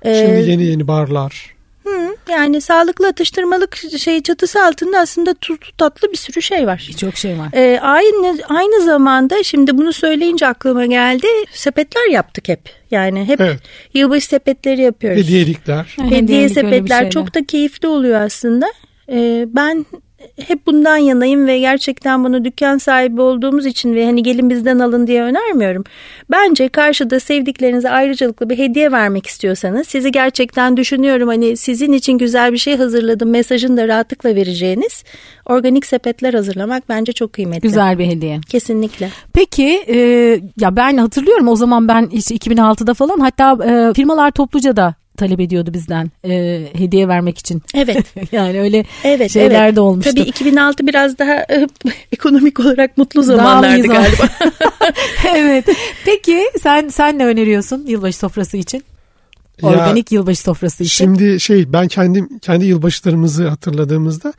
Ee, 0.04 0.26
Şimdi 0.26 0.52
yeni 0.52 0.63
yeni 0.63 0.88
barlar. 0.88 1.57
Hı, 1.89 2.15
yani 2.32 2.62
sağlıklı 2.62 3.08
atıştırmalık 3.08 3.78
şey 3.97 4.21
çatısı 4.23 4.63
altında 4.63 5.00
aslında 5.00 5.34
tuzlu 5.34 5.71
tatlı 5.78 6.12
bir 6.12 6.17
sürü 6.17 6.41
şey 6.41 6.67
var. 6.67 6.86
Birçok 6.89 7.15
şey 7.17 7.38
var. 7.39 7.47
Ee, 7.54 7.80
aynı 7.82 8.38
aynı 8.50 8.82
zamanda 8.84 9.43
şimdi 9.43 9.78
bunu 9.78 9.93
söyleyince 9.93 10.47
aklıma 10.47 10.86
geldi. 10.86 11.28
Sepetler 11.52 12.10
yaptık 12.12 12.47
hep. 12.47 12.60
Yani 12.91 13.26
hep 13.26 13.41
Evet. 13.41 13.60
yılbaşı 13.93 14.26
sepetleri 14.28 14.82
yapıyoruz. 14.82 15.23
Hediyelikler. 15.23 15.95
Hediye 16.00 16.21
Hediyelik 16.21 16.54
sepetler 16.54 16.97
şeyler. 16.97 17.12
çok 17.12 17.34
da 17.34 17.45
keyifli 17.45 17.88
oluyor 17.88 18.21
aslında. 18.21 18.67
Ee, 19.12 19.45
ben 19.47 19.86
hep 20.47 20.67
bundan 20.67 20.97
yanayım 20.97 21.47
ve 21.47 21.60
gerçekten 21.60 22.23
bunu 22.23 22.45
dükkan 22.45 22.77
sahibi 22.77 23.21
olduğumuz 23.21 23.65
için 23.65 23.95
ve 23.95 24.06
hani 24.06 24.23
gelin 24.23 24.49
bizden 24.49 24.80
alın 24.80 25.08
diye 25.08 25.23
önermiyorum. 25.23 25.84
Bence 26.32 26.69
karşıda 26.69 27.19
sevdiklerinize 27.19 27.89
ayrıcalıklı 27.89 28.49
bir 28.49 28.58
hediye 28.58 28.91
vermek 28.91 29.27
istiyorsanız 29.27 29.88
sizi 29.88 30.12
gerçekten 30.12 30.77
düşünüyorum 30.77 31.27
hani 31.27 31.58
sizin 31.58 31.91
için 31.91 32.17
güzel 32.17 32.53
bir 32.53 32.58
şey 32.58 32.77
hazırladım 32.77 33.30
mesajını 33.30 33.77
da 33.77 33.88
rahatlıkla 33.88 34.36
vereceğiniz 34.36 35.03
organik 35.45 35.86
sepetler 35.86 36.34
hazırlamak 36.34 36.89
bence 36.89 37.13
çok 37.13 37.34
kıymetli. 37.34 37.62
Güzel 37.62 37.99
bir 37.99 38.06
hediye. 38.06 38.39
Kesinlikle. 38.49 39.10
Peki 39.34 39.84
e, 39.88 39.97
ya 40.60 40.75
ben 40.75 40.97
hatırlıyorum 40.97 41.47
o 41.47 41.56
zaman 41.56 41.88
ben 41.88 42.10
işte 42.12 42.36
2006'da 42.36 42.93
falan 42.93 43.19
hatta 43.19 43.58
e, 43.65 43.93
firmalar 43.93 44.32
topluca 44.32 44.75
da 44.75 44.95
talep 45.17 45.39
ediyordu 45.39 45.73
bizden 45.73 46.12
e, 46.25 46.63
hediye 46.73 47.08
vermek 47.08 47.38
için. 47.38 47.62
Evet. 47.73 48.06
yani 48.32 48.62
öyle 48.62 48.86
Evet, 49.03 49.32
şeyler 49.32 49.65
evet. 49.65 49.75
de 49.75 49.82
olmuştu. 49.82 50.12
Tabii 50.12 50.21
2006 50.21 50.88
biraz 50.88 51.19
daha 51.19 51.34
e, 51.34 51.67
ekonomik 52.12 52.60
olarak 52.60 52.97
mutlu 52.97 53.23
zamanlardı 53.23 53.88
galiba. 53.88 54.30
evet. 55.36 55.65
Peki 56.06 56.39
sen 56.62 56.88
sen 56.88 57.19
ne 57.19 57.25
öneriyorsun 57.25 57.86
yılbaşı 57.88 58.17
sofrası 58.17 58.58
için? 58.58 58.84
Ya, 59.62 59.69
Organik 59.69 60.12
yılbaşı 60.12 60.41
sofrası 60.41 60.84
için. 60.84 61.06
Şimdi 61.06 61.39
şey 61.39 61.73
ben 61.73 61.88
kendim 61.88 62.39
kendi 62.39 62.65
yılbaşlarımızı 62.65 63.47
hatırladığımızda 63.47 64.34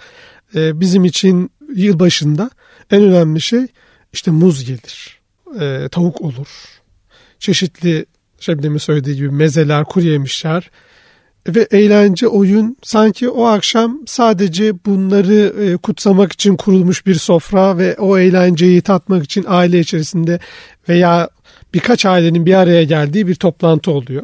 e, 0.55 0.81
bizim 0.81 1.05
için 1.05 1.51
yılbaşında 1.75 2.51
en 2.91 3.03
önemli 3.03 3.41
şey 3.41 3.67
işte 4.12 4.31
muz 4.31 4.64
gelir. 4.64 5.19
E, 5.61 5.88
tavuk 5.88 6.21
olur. 6.21 6.49
Çeşitli 7.38 8.07
Şebnem'in 8.40 8.79
söylediği 8.79 9.16
gibi 9.16 9.31
mezeler, 9.31 9.85
kuru 9.85 10.05
yemişler 10.05 10.70
ve 11.48 11.68
eğlence, 11.70 12.29
oyun 12.29 12.77
sanki 12.83 13.29
o 13.29 13.44
akşam 13.44 14.03
sadece 14.07 14.85
bunları 14.85 15.55
e, 15.64 15.77
kutsamak 15.77 16.33
için 16.33 16.57
kurulmuş 16.57 17.07
bir 17.07 17.14
sofra 17.14 17.79
ve 17.79 17.96
o 17.98 18.18
eğlenceyi 18.18 18.81
tatmak 18.81 19.24
için 19.24 19.44
aile 19.48 19.81
içerisinde 19.81 20.38
veya 20.88 21.29
birkaç 21.74 22.07
ailenin 22.07 22.46
bir 22.46 22.55
araya 22.55 22.85
geldiği 22.85 23.27
bir 23.27 23.35
toplantı 23.35 23.90
oluyor. 23.90 24.22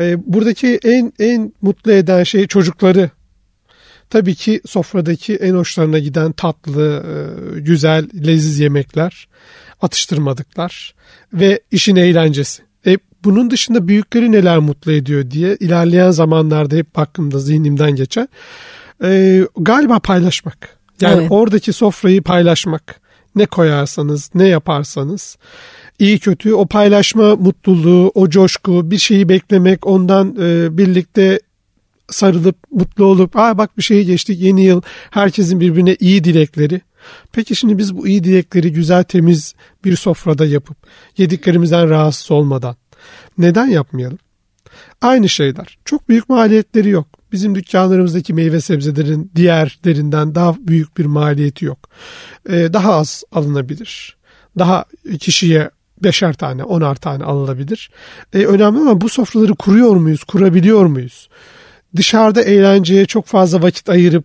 E, 0.00 0.32
buradaki 0.32 0.80
en 0.84 1.12
en 1.18 1.52
mutlu 1.62 1.92
eden 1.92 2.22
şey 2.22 2.46
çocukları. 2.46 3.10
Tabii 4.10 4.34
ki 4.34 4.60
sofradaki 4.66 5.36
en 5.36 5.54
hoşlarına 5.54 5.98
giden 5.98 6.32
tatlı, 6.32 7.04
e, 7.06 7.60
güzel, 7.60 8.08
leziz 8.26 8.60
yemekler, 8.60 9.28
atıştırmadıklar 9.82 10.94
ve 11.32 11.60
işin 11.70 11.96
eğlencesi. 11.96 12.67
Bunun 13.24 13.50
dışında 13.50 13.88
büyükleri 13.88 14.32
neler 14.32 14.58
mutlu 14.58 14.92
ediyor 14.92 15.30
diye 15.30 15.56
ilerleyen 15.60 16.10
zamanlarda 16.10 16.76
hep 16.76 16.98
aklımda 16.98 17.38
zihnimden 17.38 17.90
geçen 17.90 18.28
e, 19.04 19.42
galiba 19.56 19.98
paylaşmak. 19.98 20.78
Yani 21.00 21.20
Evet. 21.20 21.30
oradaki 21.30 21.72
sofrayı 21.72 22.22
paylaşmak. 22.22 23.00
Ne 23.34 23.46
koyarsanız, 23.46 24.30
ne 24.34 24.46
yaparsanız 24.46 25.36
iyi 25.98 26.18
kötü 26.18 26.54
o 26.54 26.66
paylaşma 26.66 27.36
mutluluğu, 27.36 28.12
o 28.14 28.28
coşku, 28.28 28.90
bir 28.90 28.98
şeyi 28.98 29.28
beklemek, 29.28 29.86
ondan 29.86 30.36
e, 30.40 30.78
birlikte 30.78 31.40
sarılıp 32.10 32.56
mutlu 32.70 33.04
olup 33.04 33.36
Aa 33.36 33.58
bak 33.58 33.78
bir 33.78 33.82
şey 33.82 34.04
geçtik 34.04 34.40
yeni 34.40 34.64
yıl 34.64 34.82
herkesin 35.10 35.60
birbirine 35.60 35.96
iyi 36.00 36.24
dilekleri. 36.24 36.80
Peki 37.32 37.56
şimdi 37.56 37.78
biz 37.78 37.96
bu 37.96 38.08
iyi 38.08 38.24
dilekleri 38.24 38.72
güzel 38.72 39.04
temiz 39.04 39.54
bir 39.84 39.96
sofrada 39.96 40.46
yapıp 40.46 40.76
yediklerimizden 41.18 41.90
rahatsız 41.90 42.30
olmadan 42.30 42.76
neden 43.38 43.66
yapmayalım? 43.66 44.18
Aynı 45.00 45.28
şeyler. 45.28 45.78
Çok 45.84 46.08
büyük 46.08 46.28
maliyetleri 46.28 46.88
yok. 46.88 47.06
Bizim 47.32 47.54
dükkanlarımızdaki 47.54 48.34
meyve 48.34 48.60
sebzelerin 48.60 49.32
diğerlerinden 49.36 50.34
daha 50.34 50.54
büyük 50.58 50.98
bir 50.98 51.04
maliyeti 51.04 51.64
yok. 51.64 51.78
Ee, 52.48 52.72
daha 52.72 52.94
az 52.94 53.24
alınabilir. 53.32 54.16
Daha 54.58 54.84
kişiye 55.20 55.70
beşer 56.02 56.32
tane, 56.32 56.64
onar 56.64 56.94
tane 56.94 57.24
alınabilir. 57.24 57.90
Ee, 58.32 58.44
önemli 58.44 58.80
olan 58.80 59.00
bu 59.00 59.08
sofraları 59.08 59.54
kuruyor 59.54 59.96
muyuz, 59.96 60.24
kurabiliyor 60.24 60.86
muyuz? 60.86 61.28
Dışarıda 61.96 62.42
eğlenceye 62.42 63.06
çok 63.06 63.26
fazla 63.26 63.62
vakit 63.62 63.88
ayırıp 63.88 64.24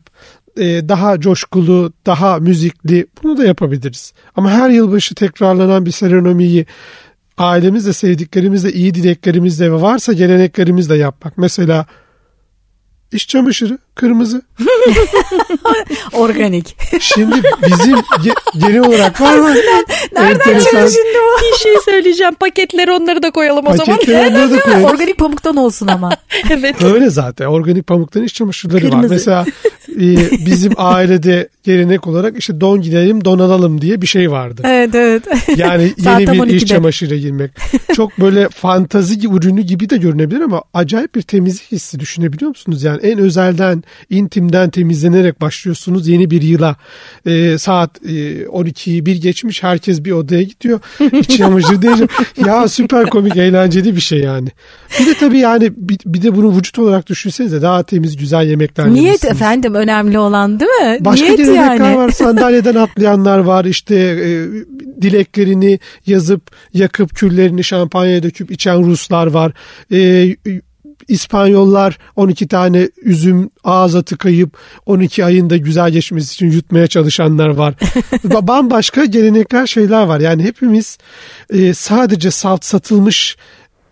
e, 0.57 0.89
daha 0.89 1.19
coşkulu, 1.19 1.93
daha 2.05 2.37
müzikli 2.37 3.07
bunu 3.23 3.37
da 3.37 3.45
yapabiliriz. 3.45 4.13
Ama 4.35 4.51
her 4.51 4.69
yılbaşı 4.69 5.15
tekrarlanan 5.15 5.85
bir 5.85 5.91
serenomiyi 5.91 6.65
ailemizle, 7.37 7.93
sevdiklerimizle, 7.93 8.71
iyi 8.73 8.93
dileklerimizle 8.93 9.71
ve 9.71 9.81
varsa 9.81 10.13
geleneklerimizle 10.13 10.97
yapmak. 10.97 11.37
Mesela 11.37 11.85
iş 13.11 13.27
çamaşırı 13.27 13.77
Kırmızı. 13.95 14.41
Organik. 16.13 16.77
Şimdi 16.99 17.35
bizim 17.67 17.95
ge- 17.95 18.59
genel 18.59 18.79
olarak 18.79 19.21
var 19.21 19.37
mı? 19.37 19.53
Nereden 20.13 20.59
çıktı 20.59 20.77
şimdi 20.77 21.17
bu? 21.17 21.41
Bir 21.41 21.57
şey 21.59 21.73
söyleyeceğim. 21.85 22.33
Paketleri 22.33 22.91
onları 22.91 23.23
da 23.23 23.31
koyalım 23.31 23.67
o 23.67 23.77
zaman. 23.77 23.85
Paketleri 23.85 24.29
onları 24.29 24.51
da 24.51 24.59
koyalım. 24.59 24.83
Organik 24.83 25.17
pamuktan 25.17 25.55
olsun 25.55 25.87
ama. 25.87 26.09
evet. 26.49 26.83
Öyle 26.83 27.09
zaten. 27.09 27.45
Organik 27.45 27.87
pamukların 27.87 28.25
iç 28.25 28.33
çamaşırları 28.33 28.83
var. 28.83 28.91
Kırmızı. 28.91 29.13
Mesela 29.13 29.45
e, 29.89 30.15
bizim 30.45 30.73
ailede 30.77 31.49
gelenek 31.63 32.07
olarak 32.07 32.37
işte 32.37 32.61
don 32.61 32.81
gidelim 32.81 33.25
don 33.25 33.39
alalım 33.39 33.81
diye 33.81 34.01
bir 34.01 34.07
şey 34.07 34.31
vardı. 34.31 34.61
Evet 34.65 34.95
evet. 34.95 35.23
Yani 35.57 35.83
yeni 35.97 36.27
bir 36.31 36.53
iç 36.53 36.63
12'de. 36.63 36.65
çamaşırıyla 36.65 37.17
girmek. 37.17 37.51
Çok 37.95 38.19
böyle 38.19 38.49
fantazi 38.49 39.27
ürünü 39.27 39.61
gibi 39.61 39.89
de 39.89 39.97
görünebilir 39.97 40.41
ama 40.41 40.63
acayip 40.73 41.15
bir 41.15 41.21
temizlik 41.21 41.71
hissi 41.71 41.99
düşünebiliyor 41.99 42.49
musunuz? 42.49 42.83
Yani 42.83 42.99
en 43.01 43.19
özelden, 43.19 43.82
intimden 44.09 44.69
temizlenerek 44.69 45.41
başlıyorsunuz 45.41 46.07
yeni 46.07 46.31
bir 46.31 46.41
yıla. 46.41 46.75
Ee, 47.25 47.57
saat 47.57 47.89
e, 48.05 48.09
12'yi 48.43 49.05
bir 49.05 49.21
geçmiş 49.21 49.63
herkes 49.63 50.03
bir 50.05 50.11
odaya 50.11 50.43
gidiyor. 50.43 50.79
İç 51.11 51.37
çamaşır 51.37 51.81
değil. 51.81 52.07
Ya 52.45 52.67
süper 52.67 53.09
komik 53.09 53.37
eğlenceli 53.37 53.95
bir 53.95 54.01
şey 54.01 54.19
yani. 54.19 54.49
Bir 54.99 55.05
de 55.05 55.13
tabii 55.13 55.39
yani 55.39 55.71
bir, 55.77 55.97
bir 56.05 56.21
de 56.21 56.35
bunu 56.35 56.57
vücut 56.57 56.79
olarak 56.79 57.07
düşünsenize 57.07 57.61
daha 57.61 57.83
temiz 57.83 58.17
güzel 58.17 58.47
yemekler 58.47 58.87
Niyet 58.89 59.03
yemişsiniz. 59.05 59.33
efendim 59.35 59.73
önemli 59.75 60.19
olan 60.19 60.59
değil 60.59 60.71
mi? 60.71 60.97
Başka 60.99 61.25
Niyet 61.25 61.37
gelenekler 61.37 61.75
yani. 61.75 61.97
var. 61.97 62.09
Sandalyeden 62.09 62.75
atlayanlar 62.75 63.39
var. 63.39 63.65
İşte 63.65 63.95
e, 63.95 64.47
dileklerini 65.01 65.79
yazıp 66.05 66.41
yakıp 66.73 67.15
küllerini 67.15 67.63
şampanyaya 67.63 68.23
döküp 68.23 68.51
içen 68.51 68.83
Ruslar 68.83 69.27
var. 69.27 69.51
E, 69.91 70.35
İspanyollar 71.07 71.97
12 72.15 72.47
tane 72.47 72.89
üzüm 73.01 73.49
ağza 73.63 74.03
tıkayıp 74.03 74.57
12 74.85 75.25
ayında 75.25 75.57
güzel 75.57 75.91
geçmesi 75.91 76.33
için 76.33 76.51
yutmaya 76.51 76.87
çalışanlar 76.87 77.47
var. 77.47 77.73
Ba- 78.11 78.47
Bambaşka 78.47 79.05
gelenekler 79.05 79.67
şeyler 79.67 80.03
var. 80.03 80.19
Yani 80.19 80.43
hepimiz 80.43 80.97
e, 81.49 81.73
sadece 81.73 82.31
salt 82.31 82.65
satılmış 82.65 83.37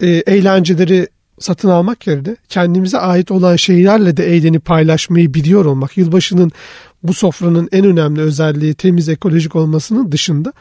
e, 0.01 0.07
eğlenceleri 0.07 1.07
satın 1.39 1.69
almak 1.69 2.07
yerine 2.07 2.35
kendimize 2.49 2.97
ait 2.97 3.31
olan 3.31 3.55
şeylerle 3.55 4.17
de 4.17 4.35
eğlenip 4.35 4.65
paylaşmayı 4.65 5.33
biliyor 5.33 5.65
olmak. 5.65 5.97
Yılbaşının 5.97 6.51
bu 7.03 7.13
sofranın 7.13 7.69
en 7.71 7.85
önemli 7.85 8.21
özelliği 8.21 8.73
temiz 8.73 9.09
ekolojik 9.09 9.55
olmasının 9.55 10.11
dışında 10.11 10.53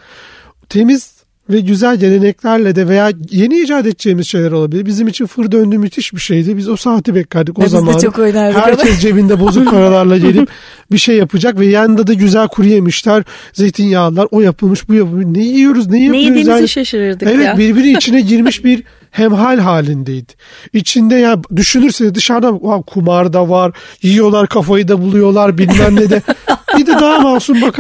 temiz 0.69 1.20
ve 1.51 1.61
güzel 1.61 1.97
geleneklerle 1.97 2.77
de 2.77 2.89
veya 2.89 3.13
yeni 3.31 3.61
icat 3.61 3.87
edeceğimiz 3.87 4.27
şeyler 4.27 4.53
olabilir. 4.53 4.87
Bizim 4.87 5.09
için 5.09 5.27
fır 5.27 5.53
döndü 5.53 5.79
müthiş 5.79 6.13
bir 6.15 6.21
şeydi. 6.21 6.57
Biz 6.57 6.69
o 6.69 6.77
saati 6.77 7.15
beklerdik 7.15 7.59
o 7.59 7.63
Biz 7.63 7.73
de 7.73 7.77
zaman. 7.77 7.99
çok 7.99 8.19
oynardık 8.19 8.63
Herkes 8.63 9.01
cebinde 9.01 9.41
bozuk 9.41 9.71
paralarla 9.71 10.19
gelip 10.19 10.49
bir 10.93 10.99
şey 10.99 11.17
yapacak 11.17 11.61
ve 11.61 11.67
yanında 11.67 12.07
da 12.07 12.13
güzel 12.15 12.49
kuru 12.49 12.67
yemişler, 12.67 13.23
zeytinyağlılar, 13.53 14.29
o 14.31 14.41
yapılmış 14.41 14.89
bu 14.89 14.95
yapılmış. 14.95 15.27
Ne 15.27 15.43
yiyoruz 15.45 15.87
ne 15.87 15.93
Ne 15.93 15.99
yapıyoruz? 16.05 16.27
yediğimizi 16.27 16.51
Yani- 16.51 16.69
şaşırırdık 16.69 17.29
Evet 17.29 17.47
ya. 17.47 17.59
birbiri 17.59 17.91
içine 17.97 18.21
girmiş 18.21 18.65
bir 18.65 18.83
hemhal 19.11 19.59
halindeydi. 19.59 20.33
İçinde 20.73 21.15
ya 21.15 21.37
düşünürseniz 21.57 22.15
dışarıda 22.15 22.51
"Ulan 22.53 22.83
kumar 22.83 23.33
da 23.33 23.49
var, 23.49 23.73
yiyorlar 24.03 24.49
kafayı 24.49 24.89
da 24.89 25.03
buluyorlar 25.03 25.59
bilmem 25.59 25.97
ne 25.97 26.11
de. 26.11 26.23
Bir 26.79 26.87
de 26.87 26.93
daha 26.93 27.21
masum 27.21 27.63
var 27.63 27.73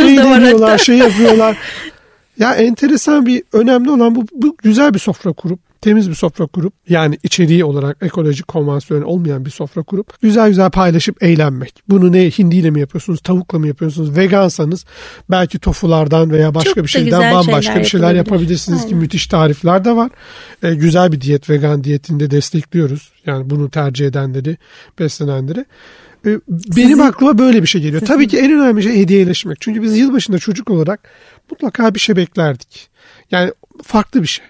eğleniyorlar, 0.00 0.78
şey 0.78 0.98
yapıyorlar. 0.98 1.56
Ya 2.38 2.54
enteresan 2.54 3.26
bir 3.26 3.42
önemli 3.52 3.90
olan 3.90 4.14
bu, 4.14 4.24
bu 4.32 4.56
güzel 4.62 4.94
bir 4.94 4.98
sofra 4.98 5.32
kurup 5.32 5.60
temiz 5.80 6.10
bir 6.10 6.14
sofra 6.14 6.46
kurup 6.46 6.72
yani 6.88 7.18
içeriği 7.22 7.64
olarak 7.64 7.96
ekolojik 8.02 8.48
konvansiyonel 8.48 9.04
olmayan 9.06 9.44
bir 9.44 9.50
sofra 9.50 9.82
kurup 9.82 10.22
güzel 10.22 10.48
güzel 10.48 10.70
paylaşıp 10.70 11.22
eğlenmek. 11.22 11.82
Bunu 11.88 12.12
ne 12.12 12.30
hindiyle 12.30 12.70
mi 12.70 12.80
yapıyorsunuz, 12.80 13.20
tavukla 13.20 13.58
mı 13.58 13.66
yapıyorsunuz? 13.66 14.16
Vegansanız 14.16 14.84
belki 15.30 15.58
tofulardan 15.58 16.30
veya 16.30 16.54
başka 16.54 16.74
Çok 16.74 16.84
bir 16.84 16.88
şeyden 16.88 17.34
bambaşka 17.34 17.62
şeyler 17.62 17.80
bir 17.80 17.88
şeyler 17.88 18.14
yapabilirsiniz 18.14 18.80
ki 18.80 18.86
Aynen. 18.86 18.98
müthiş 18.98 19.26
tarifler 19.26 19.84
de 19.84 19.96
var. 19.96 20.10
E, 20.62 20.74
güzel 20.74 21.12
bir 21.12 21.20
diyet 21.20 21.50
vegan 21.50 21.84
diyetinde 21.84 22.30
destekliyoruz. 22.30 23.12
Yani 23.26 23.50
bunu 23.50 23.70
tercih 23.70 24.06
edenleri, 24.06 24.56
beslenenleri. 24.98 25.64
E, 26.26 26.30
benim 26.48 26.88
Sizin- 26.88 26.98
aklıma 26.98 27.38
böyle 27.38 27.62
bir 27.62 27.66
şey 27.68 27.82
geliyor. 27.82 28.02
Tabii 28.06 28.28
ki 28.28 28.38
en 28.38 28.52
önemli 28.52 28.82
şey 28.82 28.96
hediyeleşmek. 28.96 29.60
Çünkü 29.60 29.82
biz 29.82 29.98
yılbaşında 29.98 30.38
çocuk 30.38 30.70
olarak 30.70 31.08
mutlaka 31.50 31.94
bir 31.94 32.00
şey 32.00 32.16
beklerdik. 32.16 32.90
Yani 33.30 33.52
farklı 33.82 34.22
bir 34.22 34.28
şey. 34.28 34.46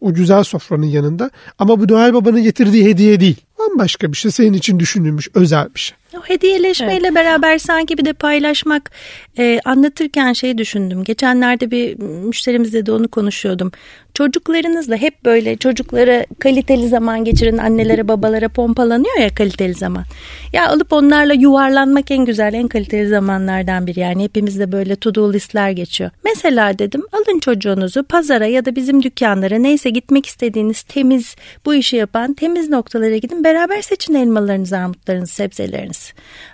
O 0.00 0.14
güzel 0.14 0.44
sofranın 0.44 0.86
yanında. 0.86 1.30
Ama 1.58 1.80
bu 1.80 1.92
Noel 1.92 2.14
Baba'nın 2.14 2.42
getirdiği 2.42 2.84
hediye 2.84 3.20
değil. 3.20 3.36
Bambaşka 3.58 4.12
bir 4.12 4.16
şey. 4.16 4.30
Senin 4.30 4.52
için 4.52 4.78
düşünülmüş 4.78 5.28
özel 5.34 5.74
bir 5.74 5.80
şey. 5.80 5.97
O 6.16 6.20
hediyeleşmeyle 6.20 7.14
beraber 7.14 7.58
sanki 7.58 7.98
bir 7.98 8.04
de 8.04 8.12
paylaşmak 8.12 8.90
e, 9.38 9.60
anlatırken 9.64 10.32
şey 10.32 10.58
düşündüm. 10.58 11.04
Geçenlerde 11.04 11.70
bir 11.70 11.98
müşterimizle 11.98 12.86
de 12.86 12.92
onu 12.92 13.08
konuşuyordum. 13.08 13.72
Çocuklarınızla 14.14 14.96
hep 14.96 15.24
böyle 15.24 15.56
çocuklara 15.56 16.26
kaliteli 16.38 16.88
zaman 16.88 17.24
geçirin 17.24 17.58
annelere 17.58 18.08
babalara 18.08 18.48
pompalanıyor 18.48 19.18
ya 19.20 19.34
kaliteli 19.34 19.74
zaman. 19.74 20.04
Ya 20.52 20.68
alıp 20.68 20.92
onlarla 20.92 21.34
yuvarlanmak 21.34 22.10
en 22.10 22.24
güzel 22.24 22.54
en 22.54 22.68
kaliteli 22.68 23.08
zamanlardan 23.08 23.86
biri. 23.86 24.00
Yani 24.00 24.24
hepimizde 24.24 24.72
böyle 24.72 24.96
to 24.96 25.14
do 25.14 25.32
listler 25.32 25.70
geçiyor. 25.70 26.10
Mesela 26.24 26.78
dedim 26.78 27.02
alın 27.12 27.38
çocuğunuzu 27.38 28.04
pazara 28.04 28.46
ya 28.46 28.64
da 28.64 28.76
bizim 28.76 29.02
dükkanlara 29.02 29.58
neyse 29.58 29.90
gitmek 29.90 30.26
istediğiniz 30.26 30.82
temiz 30.82 31.36
bu 31.64 31.74
işi 31.74 31.96
yapan 31.96 32.34
temiz 32.34 32.68
noktalara 32.68 33.16
gidin. 33.16 33.44
Beraber 33.44 33.82
seçin 33.82 34.14
elmalarınızı, 34.14 34.78
armutlarınızı, 34.78 35.34
sebzelerinizi. 35.34 35.97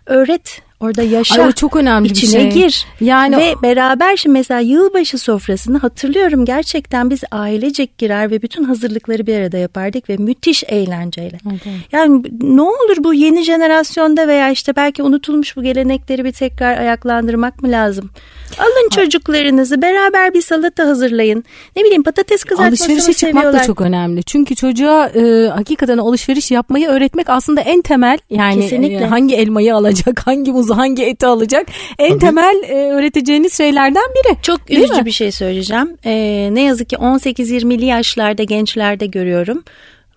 Öğret. 0.07 0.63
Orada 0.81 1.03
yaşa. 1.03 1.43
Ay, 1.43 1.49
o 1.49 1.53
çok 1.53 1.77
önemli 1.77 2.05
bir 2.09 2.15
İçine 2.15 2.31
şey. 2.31 2.51
gir. 2.51 2.87
Yani 3.01 3.37
ve 3.37 3.55
beraber 3.63 4.17
şimdi 4.17 4.33
mesela 4.33 4.61
yılbaşı 4.61 5.19
sofrasını 5.19 5.79
hatırlıyorum 5.79 6.45
gerçekten 6.45 7.11
biz 7.11 7.21
ailecek 7.31 7.99
girer 7.99 8.31
ve 8.31 8.43
bütün 8.43 8.65
hazırlıkları 8.65 9.27
bir 9.27 9.35
arada 9.37 9.59
yapardık 9.59 10.09
ve 10.09 10.17
müthiş 10.17 10.65
eğlenceyle. 10.69 11.39
Evet. 11.51 11.61
Yani 11.93 12.23
ne 12.41 12.63
olur 12.63 12.97
bu 12.99 13.15
yeni 13.15 13.43
jenerasyonda 13.43 14.29
veya 14.29 14.51
işte 14.51 14.77
belki 14.77 15.03
unutulmuş 15.03 15.57
bu 15.57 15.63
gelenekleri 15.63 16.25
bir 16.25 16.33
tekrar 16.33 16.79
ayaklandırmak 16.79 17.63
mı 17.63 17.71
lazım? 17.71 18.11
Alın 18.59 18.89
çocuklarınızı 18.89 19.83
beraber 19.83 20.35
bir 20.35 20.43
salata 20.43 20.87
hazırlayın. 20.87 21.45
Ne 21.77 21.85
bileyim 21.85 22.03
patates 22.03 22.45
kızartmasını 22.45 22.87
Alışverişe 22.95 23.13
çıkmak 23.19 23.35
seviyorlar. 23.43 23.63
da 23.63 23.67
çok 23.67 23.81
önemli. 23.81 24.23
Çünkü 24.23 24.55
çocuğa 24.55 25.07
e, 25.09 25.49
hakikaten 25.49 25.99
alışveriş 25.99 26.51
yapmayı 26.51 26.89
öğretmek 26.89 27.29
aslında 27.31 27.61
en 27.61 27.83
temel 27.83 28.19
yani 28.31 28.61
Kesinlikle. 28.61 29.05
e, 29.05 29.07
hangi 29.07 29.35
elmayı 29.35 29.75
alacak, 29.75 30.21
hangi 30.27 30.55
muzu, 30.65 30.77
hangi 30.77 31.03
eti 31.05 31.27
alacak 31.27 31.67
en 31.99 32.09
Tabii. 32.09 32.19
temel 32.21 32.63
e, 32.67 32.75
öğreteceğiniz 32.75 33.57
şeylerden 33.57 34.03
biri. 34.15 34.37
Çok 34.43 34.69
Değil 34.69 34.81
üzücü 34.81 35.01
mi? 35.01 35.07
bir 35.07 35.11
şey 35.11 35.33
söyleyeceğim. 35.33 35.97
Ee, 36.05 36.49
ne 36.53 36.63
yazık 36.63 36.89
ki 36.89 36.97
18-20'li 36.97 37.85
yaşlarda 37.85 38.43
gençlerde 38.43 39.07
görüyorum. 39.07 39.65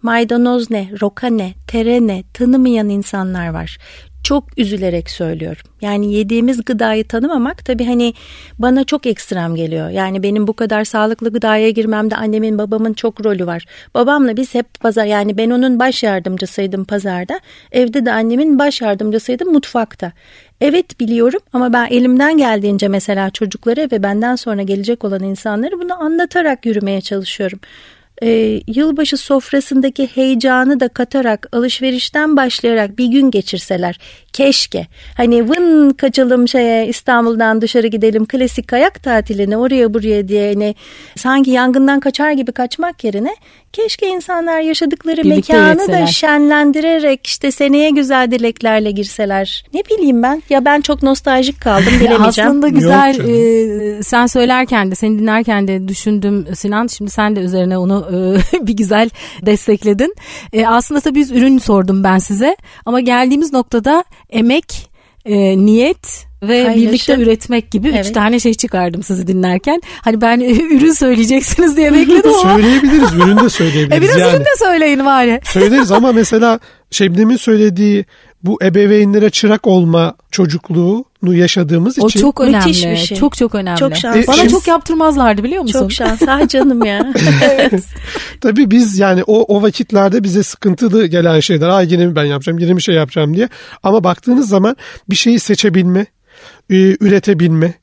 Maydanoz 0.01 0.71
ne, 0.71 0.89
roka 1.01 1.27
ne, 1.27 1.53
tere 1.67 2.07
ne 2.07 2.23
tanımayan 2.33 2.89
insanlar 2.89 3.49
var. 3.49 3.77
Çok 4.27 4.57
üzülerek 4.57 5.09
söylüyorum. 5.09 5.61
Yani 5.81 6.13
yediğimiz 6.13 6.65
gıdayı 6.65 7.07
tanımamak 7.07 7.65
tabii 7.65 7.85
hani 7.85 8.13
bana 8.59 8.83
çok 8.83 9.05
ekstrem 9.05 9.55
geliyor. 9.55 9.89
Yani 9.89 10.23
benim 10.23 10.47
bu 10.47 10.53
kadar 10.53 10.83
sağlıklı 10.83 11.33
gıdaya 11.33 11.69
girmemde 11.69 12.15
annemin 12.15 12.57
babamın 12.57 12.93
çok 12.93 13.25
rolü 13.25 13.45
var. 13.45 13.65
Babamla 13.93 14.37
biz 14.37 14.53
hep 14.55 14.79
pazar 14.79 15.05
yani 15.05 15.37
ben 15.37 15.49
onun 15.49 15.79
baş 15.79 16.03
yardımcısıydım 16.03 16.85
pazarda. 16.85 17.39
Evde 17.71 18.05
de 18.05 18.11
annemin 18.11 18.59
baş 18.59 18.81
yardımcısıydım 18.81 19.51
mutfakta. 19.53 20.11
Evet 20.61 20.99
biliyorum 20.99 21.41
ama 21.53 21.73
ben 21.73 21.87
elimden 21.89 22.37
geldiğince 22.37 22.87
mesela 22.87 23.29
çocuklara 23.29 23.81
ve 23.91 24.03
benden 24.03 24.35
sonra 24.35 24.61
gelecek 24.61 25.03
olan 25.03 25.23
insanları 25.23 25.81
bunu 25.81 26.01
anlatarak 26.03 26.65
yürümeye 26.65 27.01
çalışıyorum. 27.01 27.59
Ee, 28.23 28.61
yılbaşı 28.67 29.17
sofrasındaki 29.17 30.07
heyecanı 30.07 30.79
da 30.79 30.87
katarak 30.87 31.47
alışverişten 31.51 32.37
başlayarak 32.37 32.97
bir 32.97 33.05
gün 33.07 33.31
geçirseler 33.31 33.99
keşke 34.33 34.87
hani 35.17 35.49
vın 35.49 35.89
kaçalım 35.89 36.47
şeye 36.47 36.87
İstanbul'dan 36.87 37.61
dışarı 37.61 37.87
gidelim 37.87 38.25
klasik 38.25 38.67
kayak 38.67 39.03
tatiline 39.03 39.57
oraya 39.57 39.93
buraya 39.93 40.27
diye 40.27 40.53
hani 40.53 40.75
sanki 41.15 41.51
yangından 41.51 41.99
kaçar 41.99 42.31
gibi 42.31 42.51
kaçmak 42.51 43.03
yerine 43.03 43.35
keşke 43.73 44.07
insanlar 44.07 44.59
yaşadıkları 44.59 45.23
Birlikte 45.23 45.53
mekanı 45.53 45.87
da 45.87 46.05
şenlendirerek 46.05 47.27
işte 47.27 47.51
seneye 47.51 47.89
güzel 47.89 48.31
dileklerle 48.31 48.91
girseler. 48.91 49.65
Ne 49.73 49.81
bileyim 49.85 50.23
ben 50.23 50.43
ya 50.49 50.65
ben 50.65 50.81
çok 50.81 51.03
nostaljik 51.03 51.61
kaldım 51.61 51.93
bilemeyeceğim. 51.99 52.49
Aslında 52.49 52.67
güzel 52.67 53.19
e, 53.19 54.03
sen 54.03 54.25
söylerken 54.25 54.91
de 54.91 54.95
seni 54.95 55.19
dinlerken 55.19 55.67
de 55.67 55.87
düşündüm 55.87 56.47
Sinan. 56.55 56.87
Şimdi 56.87 57.11
sen 57.11 57.35
de 57.35 57.39
üzerine 57.39 57.77
onu 57.77 58.06
e, 58.13 58.37
bir 58.67 58.73
güzel 58.73 59.09
destekledin. 59.45 60.15
E, 60.53 60.65
aslında 60.67 61.01
tabii 61.01 61.19
biz 61.19 61.31
ürün 61.31 61.57
sordum 61.57 62.03
ben 62.03 62.17
size 62.17 62.55
ama 62.85 62.99
geldiğimiz 62.99 63.53
noktada 63.53 64.03
emek, 64.29 64.89
e, 65.25 65.57
niyet 65.65 66.27
ve 66.43 66.63
Paylaşım. 66.65 66.81
birlikte 66.81 67.15
üretmek 67.17 67.71
gibi 67.71 67.87
üç 67.87 67.95
Evet. 67.95 68.13
tane 68.13 68.39
şey 68.39 68.53
çıkardım 68.53 69.03
sizi 69.03 69.27
dinlerken. 69.27 69.81
Hani 70.01 70.21
ben 70.21 70.39
ürün 70.77 70.91
söyleyeceksiniz 70.91 71.77
diye 71.77 71.93
bekledim 71.93 72.31
ama. 72.43 72.53
Söyleyebiliriz. 72.53 73.13
Ürün 73.13 73.37
de 73.37 73.45
E 73.45 73.49
söyleyebiliriz 73.49 74.01
biraz 74.01 74.19
yani. 74.19 74.31
ürün 74.35 74.45
de 74.45 74.55
söyleyin 74.59 75.05
bari. 75.05 75.41
Söyleriz 75.43 75.91
ama 75.91 76.11
mesela 76.11 76.59
Şebnem'in 76.91 77.35
söylediği 77.37 78.05
bu 78.43 78.59
ebeveynlere 78.63 79.29
çırak 79.29 79.67
olma 79.67 80.15
çocukluğunu 80.31 81.05
yaşadığımız 81.23 81.99
o 81.99 82.07
için. 82.07 82.19
O 82.19 82.21
çok 82.21 82.41
önemli. 82.41 82.57
Müthiş 82.57 82.85
bir 82.85 82.97
şey. 82.97 83.17
Çok 83.17 83.37
çok 83.37 83.55
önemli. 83.55 83.79
Çok 83.79 83.95
şans. 83.95 84.27
Bana 84.27 84.49
çok 84.49 84.67
yaptırmazlardı 84.67 85.43
biliyor 85.43 85.63
musun? 85.63 85.79
Çok 85.79 85.91
şans. 85.91 86.21
Ah 86.27 86.47
canım 86.47 86.85
ya. 86.85 87.13
evet. 87.43 87.83
Tabii 88.41 88.71
biz 88.71 88.99
yani 88.99 89.23
o, 89.27 89.55
o 89.57 89.61
vakitlerde 89.61 90.23
bize 90.23 90.43
sıkıntılı 90.43 91.05
gelen 91.05 91.39
şeyler. 91.39 91.69
Ay 91.69 91.93
yine 91.93 92.07
mi 92.07 92.15
ben 92.15 92.25
yapacağım, 92.25 92.59
yine 92.59 92.77
bir 92.77 92.81
şey 92.81 92.95
yapacağım 92.95 93.33
diye. 93.35 93.49
Ama 93.83 94.03
baktığınız 94.03 94.49
zaman 94.49 94.75
bir 95.09 95.15
şeyi 95.15 95.39
seçebilme, 95.39 96.05
üretebilme, 96.69 97.73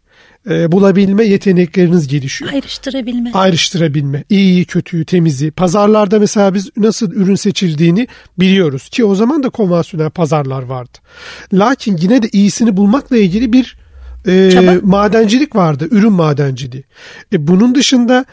e, 0.51 0.73
bulabilme 0.73 1.25
yetenekleriniz 1.25 2.09
gelişiyor. 2.09 2.53
Ayrıştırabilme. 2.53 3.33
Ayrıştırabilme. 3.33 4.25
İyiyi, 4.31 4.65
kötüyü, 4.65 5.05
temizi. 5.05 5.51
Pazarlarda 5.51 6.19
mesela 6.19 6.55
biz 6.55 6.71
nasıl 6.77 7.13
ürün 7.13 7.35
seçildiğini 7.35 8.09
biliyoruz 8.39 8.89
ki 8.89 9.05
o 9.05 9.15
zaman 9.15 9.43
da 9.43 9.51
konvansiyonel 9.51 10.11
pazarlar 10.11 10.63
vardı. 10.63 10.99
Lakin 11.53 11.97
yine 11.97 12.23
de 12.23 12.29
iyisini 12.33 12.77
bulmakla 12.77 13.17
ilgili 13.17 13.53
bir 13.53 13.77
e, 14.27 14.81
madencilik 14.83 15.57
vardı. 15.57 15.89
Ürün 15.91 16.13
madenciliği. 16.13 16.85
E, 17.33 17.47
bunun 17.47 17.75
dışında 17.75 18.25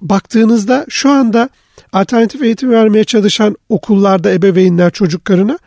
baktığınızda 0.00 0.86
şu 0.88 1.10
anda 1.10 1.48
alternatif 1.92 2.42
eğitim 2.42 2.70
vermeye 2.70 3.04
çalışan 3.04 3.56
okullarda 3.68 4.32
ebeveynler 4.32 4.90
çocuklarına 4.90 5.58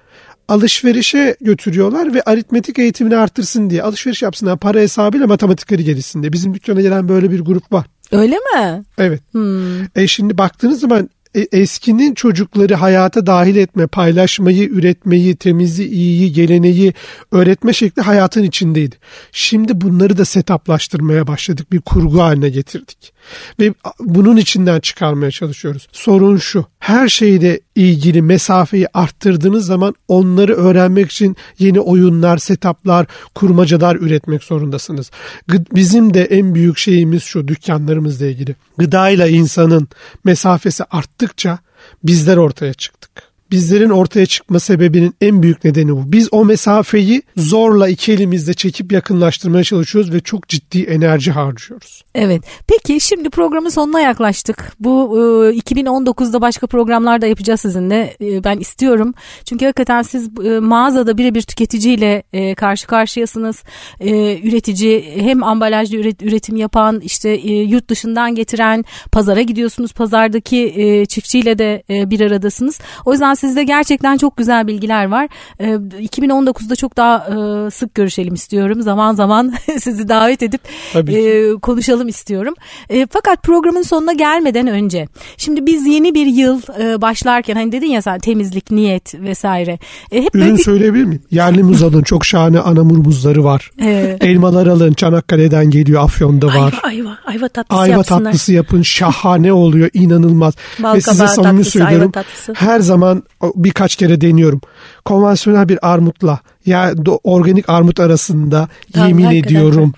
alışverişe 0.47 1.35
götürüyorlar 1.41 2.13
ve 2.13 2.21
aritmetik 2.21 2.79
eğitimini 2.79 3.17
arttırsın 3.17 3.69
diye 3.69 3.83
alışveriş 3.83 4.21
yapsınlar 4.21 4.57
para 4.59 4.79
hesabıyla 4.79 5.27
matematikleri 5.27 5.83
gelişsin 5.83 6.21
diye. 6.21 6.33
Bizim 6.33 6.53
dükkana 6.53 6.81
gelen 6.81 7.09
böyle 7.09 7.31
bir 7.31 7.39
grup 7.39 7.71
var. 7.71 7.85
Öyle 8.11 8.35
mi? 8.35 8.83
Evet. 8.97 9.21
Hmm. 9.31 9.83
E 9.95 10.07
şimdi 10.07 10.37
baktığınız 10.37 10.79
zaman 10.79 11.09
eskinin 11.35 12.13
çocukları 12.13 12.75
hayata 12.75 13.25
dahil 13.25 13.55
etme, 13.55 13.87
paylaşmayı, 13.87 14.69
üretmeyi, 14.69 15.35
temizi, 15.35 15.87
iyiyi, 15.87 16.33
geleneği 16.33 16.93
öğretme 17.31 17.73
şekli 17.73 18.01
hayatın 18.01 18.43
içindeydi. 18.43 18.95
Şimdi 19.31 19.81
bunları 19.81 20.17
da 20.17 20.25
setaplaştırmaya 20.25 21.27
başladık. 21.27 21.71
Bir 21.71 21.81
kurgu 21.81 22.21
haline 22.21 22.49
getirdik. 22.49 23.12
Ve 23.59 23.73
bunun 23.99 24.37
içinden 24.37 24.79
çıkarmaya 24.79 25.31
çalışıyoruz. 25.31 25.87
Sorun 25.91 26.37
şu. 26.37 26.65
Her 26.79 27.09
şeyle 27.09 27.59
ilgili 27.75 28.21
mesafeyi 28.21 28.87
arttırdığınız 28.93 29.65
zaman 29.65 29.95
onları 30.07 30.53
öğrenmek 30.53 31.11
için 31.11 31.35
yeni 31.59 31.79
oyunlar, 31.79 32.37
setaplar, 32.37 33.07
kurmacalar 33.35 33.95
üretmek 33.95 34.43
zorundasınız. 34.43 35.11
Bizim 35.49 36.13
de 36.13 36.23
en 36.23 36.55
büyük 36.55 36.77
şeyimiz 36.77 37.23
şu 37.23 37.47
dükkanlarımızla 37.47 38.25
ilgili. 38.25 38.55
Gıdayla 38.77 39.27
insanın 39.27 39.87
mesafesi 40.23 40.83
arttıkça 40.83 41.59
bizler 42.03 42.37
ortaya 42.37 42.73
çıktık 42.73 43.32
bizlerin 43.53 43.89
ortaya 43.89 44.25
çıkma 44.25 44.59
sebebinin 44.59 45.15
en 45.21 45.43
büyük 45.43 45.63
nedeni 45.63 45.91
bu. 45.91 46.11
Biz 46.11 46.29
o 46.31 46.45
mesafeyi 46.45 47.21
zorla 47.37 47.87
iki 47.87 48.13
elimizle 48.13 48.53
çekip 48.53 48.91
yakınlaştırmaya 48.91 49.63
çalışıyoruz 49.63 50.13
ve 50.13 50.19
çok 50.19 50.47
ciddi 50.47 50.83
enerji 50.83 51.31
harcıyoruz. 51.31 52.03
Evet. 52.15 52.43
Peki 52.67 52.99
şimdi 52.99 53.29
programın 53.29 53.69
sonuna 53.69 53.99
yaklaştık. 53.99 54.73
Bu 54.79 55.17
e, 55.17 55.57
2019'da 55.57 56.41
başka 56.41 56.67
programlar 56.67 57.21
da 57.21 57.27
yapacağız 57.27 57.61
sizinle. 57.61 58.15
E, 58.21 58.43
ben 58.43 58.59
istiyorum. 58.59 59.13
Çünkü 59.45 59.65
hakikaten 59.65 60.01
siz 60.01 60.29
e, 60.45 60.59
mağazada 60.59 61.17
birebir 61.17 61.41
tüketiciyle 61.41 62.23
e, 62.33 62.55
karşı 62.55 62.87
karşıyasınız. 62.87 63.63
E, 63.99 64.39
üretici 64.47 65.21
hem 65.21 65.43
ambalajlı 65.43 65.97
üret, 65.97 66.23
üretim 66.23 66.55
yapan, 66.55 66.99
işte 66.99 67.29
e, 67.29 67.61
yurt 67.61 67.89
dışından 67.89 68.35
getiren, 68.35 68.85
pazara 69.11 69.41
gidiyorsunuz. 69.41 69.93
Pazardaki 69.93 70.73
e, 70.75 71.05
çiftçiyle 71.05 71.57
de 71.57 71.83
e, 71.89 72.09
bir 72.09 72.21
aradasınız. 72.21 72.79
O 73.05 73.11
yüzden 73.11 73.33
sizde 73.43 73.63
gerçekten 73.63 74.17
çok 74.17 74.37
güzel 74.37 74.67
bilgiler 74.67 75.05
var. 75.05 75.27
E, 75.59 75.65
2019'da 75.65 76.75
çok 76.75 76.97
daha 76.97 77.17
e, 77.17 77.71
sık 77.71 77.95
görüşelim 77.95 78.33
istiyorum. 78.33 78.81
Zaman 78.81 79.13
zaman 79.15 79.53
sizi 79.79 80.09
davet 80.09 80.43
edip 80.43 80.61
e, 80.95 81.51
konuşalım 81.61 82.07
istiyorum. 82.07 82.53
E, 82.89 83.07
fakat 83.11 83.43
programın 83.43 83.81
sonuna 83.81 84.13
gelmeden 84.13 84.67
önce 84.67 85.07
şimdi 85.37 85.65
biz 85.65 85.87
yeni 85.87 86.13
bir 86.15 86.25
yıl 86.25 86.61
e, 86.79 87.01
başlarken 87.01 87.55
hani 87.55 87.71
dedin 87.71 87.87
ya 87.87 88.01
sen 88.01 88.19
temizlik, 88.19 88.71
niyet 88.71 89.15
vesaire. 89.15 89.79
E, 90.11 90.21
hep 90.23 90.35
Ürün 90.35 90.57
bir... 90.57 90.63
söyleyebilir 90.63 91.03
miyim? 91.05 91.21
Yerli 91.31 91.63
muz 91.63 91.83
alın. 91.87 92.01
Çok 92.03 92.25
şahane 92.25 92.59
anamur 92.59 92.97
muzları 92.97 93.43
var. 93.43 93.71
Evet. 93.81 94.23
Elmalar 94.23 94.67
alın. 94.67 94.93
Çanakkale'den 94.93 95.69
geliyor. 95.69 96.03
Afyon'da 96.03 96.47
var. 96.47 96.55
Ayva, 96.55 96.83
ayva, 96.83 97.17
ayva 97.25 97.47
tatlısı 97.47 97.81
Ayva 97.81 97.93
yapsınlar. 97.93 98.23
tatlısı 98.23 98.53
yapın. 98.53 98.81
Şahane 98.81 99.53
oluyor. 99.53 99.89
inanılmaz. 99.93 100.53
Bal 100.79 100.95
Ve 100.95 101.01
size 101.01 101.27
samimi 101.27 101.65
söylüyorum. 101.65 102.11
Her 102.53 102.79
zaman 102.79 103.22
birkaç 103.55 103.95
kere 103.95 104.21
deniyorum. 104.21 104.61
Konvansiyonel 105.05 105.69
bir 105.69 105.91
armutla 105.91 106.39
ya 106.65 106.93
organik 107.23 107.69
armut 107.69 107.99
arasında 107.99 108.67
tamam, 108.93 109.09
yemin 109.09 109.31
ediyorum 109.31 109.93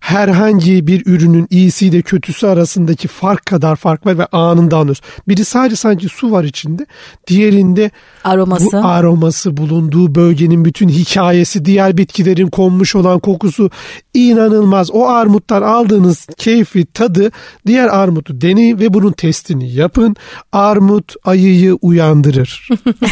herhangi 0.00 0.86
bir 0.86 1.06
ürünün 1.06 1.46
iyisiyle 1.50 2.02
kötüsü 2.02 2.46
arasındaki 2.46 3.08
fark 3.08 3.46
kadar 3.46 3.76
fark 3.76 4.06
var 4.06 4.18
ve 4.18 4.26
anında 4.26 4.76
anlıyoruz. 4.76 5.02
Biri 5.28 5.44
sadece 5.44 5.76
sanki 5.76 6.08
su 6.08 6.32
var 6.32 6.44
içinde. 6.44 6.86
Diğerinde 7.26 7.90
aroması. 8.24 8.72
bu 8.72 8.76
aroması 8.78 9.56
bulunduğu 9.56 10.14
bölgenin 10.14 10.64
bütün 10.64 10.88
hikayesi, 10.88 11.64
diğer 11.64 11.96
bitkilerin 11.96 12.48
konmuş 12.48 12.94
olan 12.94 13.18
kokusu 13.18 13.70
inanılmaz. 14.14 14.90
O 14.90 15.06
armuttan 15.06 15.62
aldığınız 15.62 16.26
keyfi, 16.38 16.86
tadı 16.86 17.30
diğer 17.66 17.88
armutu 17.88 18.40
deneyin 18.40 18.78
ve 18.78 18.94
bunun 18.94 19.12
testini 19.12 19.72
yapın. 19.72 20.16
Armut 20.52 21.14
ayıyı 21.24 21.74
uyandırır. 21.82 22.68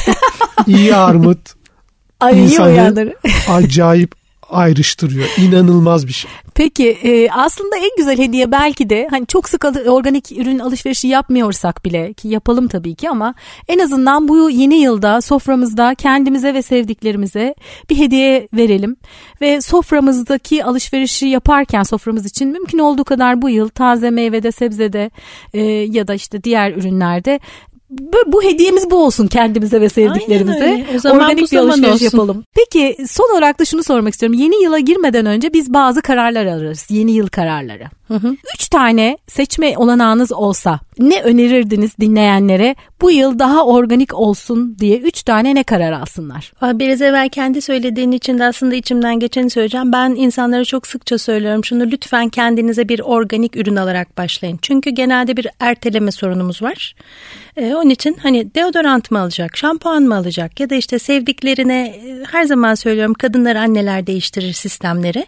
İyi 0.66 0.94
armut 0.94 1.57
Ayıyı 2.20 2.62
uyandırır. 2.62 3.14
acayip 3.48 4.14
ayrıştırıyor. 4.50 5.28
İnanılmaz 5.38 6.06
bir 6.06 6.12
şey. 6.12 6.30
Peki 6.54 6.88
e, 6.88 7.30
aslında 7.30 7.76
en 7.76 7.90
güzel 7.96 8.18
hediye 8.18 8.52
belki 8.52 8.90
de 8.90 9.08
hani 9.10 9.26
çok 9.26 9.48
sık 9.48 9.64
organik 9.64 10.32
ürün 10.32 10.58
alışverişi 10.58 11.08
yapmıyorsak 11.08 11.84
bile 11.84 12.12
ki 12.12 12.28
yapalım 12.28 12.68
tabii 12.68 12.94
ki 12.94 13.10
ama 13.10 13.34
en 13.68 13.78
azından 13.78 14.28
bu 14.28 14.50
yeni 14.50 14.74
yılda 14.74 15.20
soframızda 15.20 15.94
kendimize 15.94 16.54
ve 16.54 16.62
sevdiklerimize 16.62 17.54
bir 17.90 17.98
hediye 17.98 18.48
verelim 18.52 18.96
ve 19.40 19.60
soframızdaki 19.60 20.64
alışverişi 20.64 21.26
yaparken 21.26 21.82
soframız 21.82 22.26
için 22.26 22.48
mümkün 22.48 22.78
olduğu 22.78 23.04
kadar 23.04 23.42
bu 23.42 23.48
yıl 23.48 23.68
taze 23.68 24.10
meyvede 24.10 24.52
sebzede 24.52 25.10
e, 25.54 25.62
ya 25.66 26.08
da 26.08 26.14
işte 26.14 26.44
diğer 26.44 26.72
ürünlerde 26.72 27.40
bu, 28.26 28.42
hediyemiz 28.42 28.90
bu 28.90 29.04
olsun 29.04 29.26
kendimize 29.26 29.80
ve 29.80 29.88
sevdiklerimize. 29.88 30.86
O 30.96 30.98
zaman 30.98 31.24
Organik 31.24 31.52
bir 31.52 31.56
alışveriş 31.56 31.92
olsun. 31.92 32.04
yapalım. 32.04 32.44
Peki 32.54 32.96
son 33.08 33.32
olarak 33.32 33.58
da 33.58 33.64
şunu 33.64 33.82
sormak 33.82 34.12
istiyorum. 34.12 34.38
Yeni 34.38 34.62
yıla 34.62 34.78
girmeden 34.78 35.26
önce 35.26 35.52
biz 35.52 35.72
bazı 35.72 36.02
kararlar 36.02 36.46
alırız. 36.46 36.86
Yeni 36.90 37.12
yıl 37.12 37.28
kararları. 37.28 37.84
Hı 38.08 38.14
hı. 38.14 38.36
Üç 38.54 38.68
tane 38.68 39.18
seçme 39.26 39.78
olanağınız 39.78 40.32
olsa 40.32 40.80
ne 40.98 41.22
önerirdiniz 41.22 41.98
dinleyenlere 42.00 42.76
bu 43.00 43.10
yıl 43.10 43.38
daha 43.38 43.66
organik 43.66 44.14
olsun 44.14 44.76
diye 44.78 44.98
üç 44.98 45.22
tane 45.22 45.54
ne 45.54 45.62
karar 45.62 45.92
alsınlar? 45.92 46.52
Biraz 46.62 47.02
evvel 47.02 47.28
kendi 47.28 47.60
söylediğin 47.60 48.12
için 48.12 48.38
de 48.38 48.44
aslında 48.44 48.74
içimden 48.74 49.20
geçeni 49.20 49.50
söyleyeceğim. 49.50 49.92
Ben 49.92 50.10
insanlara 50.10 50.64
çok 50.64 50.86
sıkça 50.86 51.18
söylüyorum 51.18 51.64
şunu 51.64 51.86
lütfen 51.86 52.28
kendinize 52.28 52.88
bir 52.88 53.00
organik 53.00 53.56
ürün 53.56 53.76
alarak 53.76 54.18
başlayın. 54.18 54.58
Çünkü 54.62 54.90
genelde 54.90 55.36
bir 55.36 55.46
erteleme 55.60 56.10
sorunumuz 56.10 56.62
var. 56.62 56.94
Ee, 57.56 57.74
onun 57.74 57.90
için 57.90 58.16
hani 58.22 58.54
deodorant 58.54 59.10
mı 59.10 59.20
alacak, 59.20 59.56
şampuan 59.56 60.02
mı 60.02 60.16
alacak 60.16 60.60
ya 60.60 60.70
da 60.70 60.74
işte 60.74 60.98
sevdiklerine 60.98 61.86
e, 61.86 62.24
her 62.30 62.44
zaman 62.44 62.74
söylüyorum 62.74 63.14
kadınlar 63.14 63.56
anneler 63.56 64.06
değiştirir 64.06 64.52
sistemleri. 64.52 65.26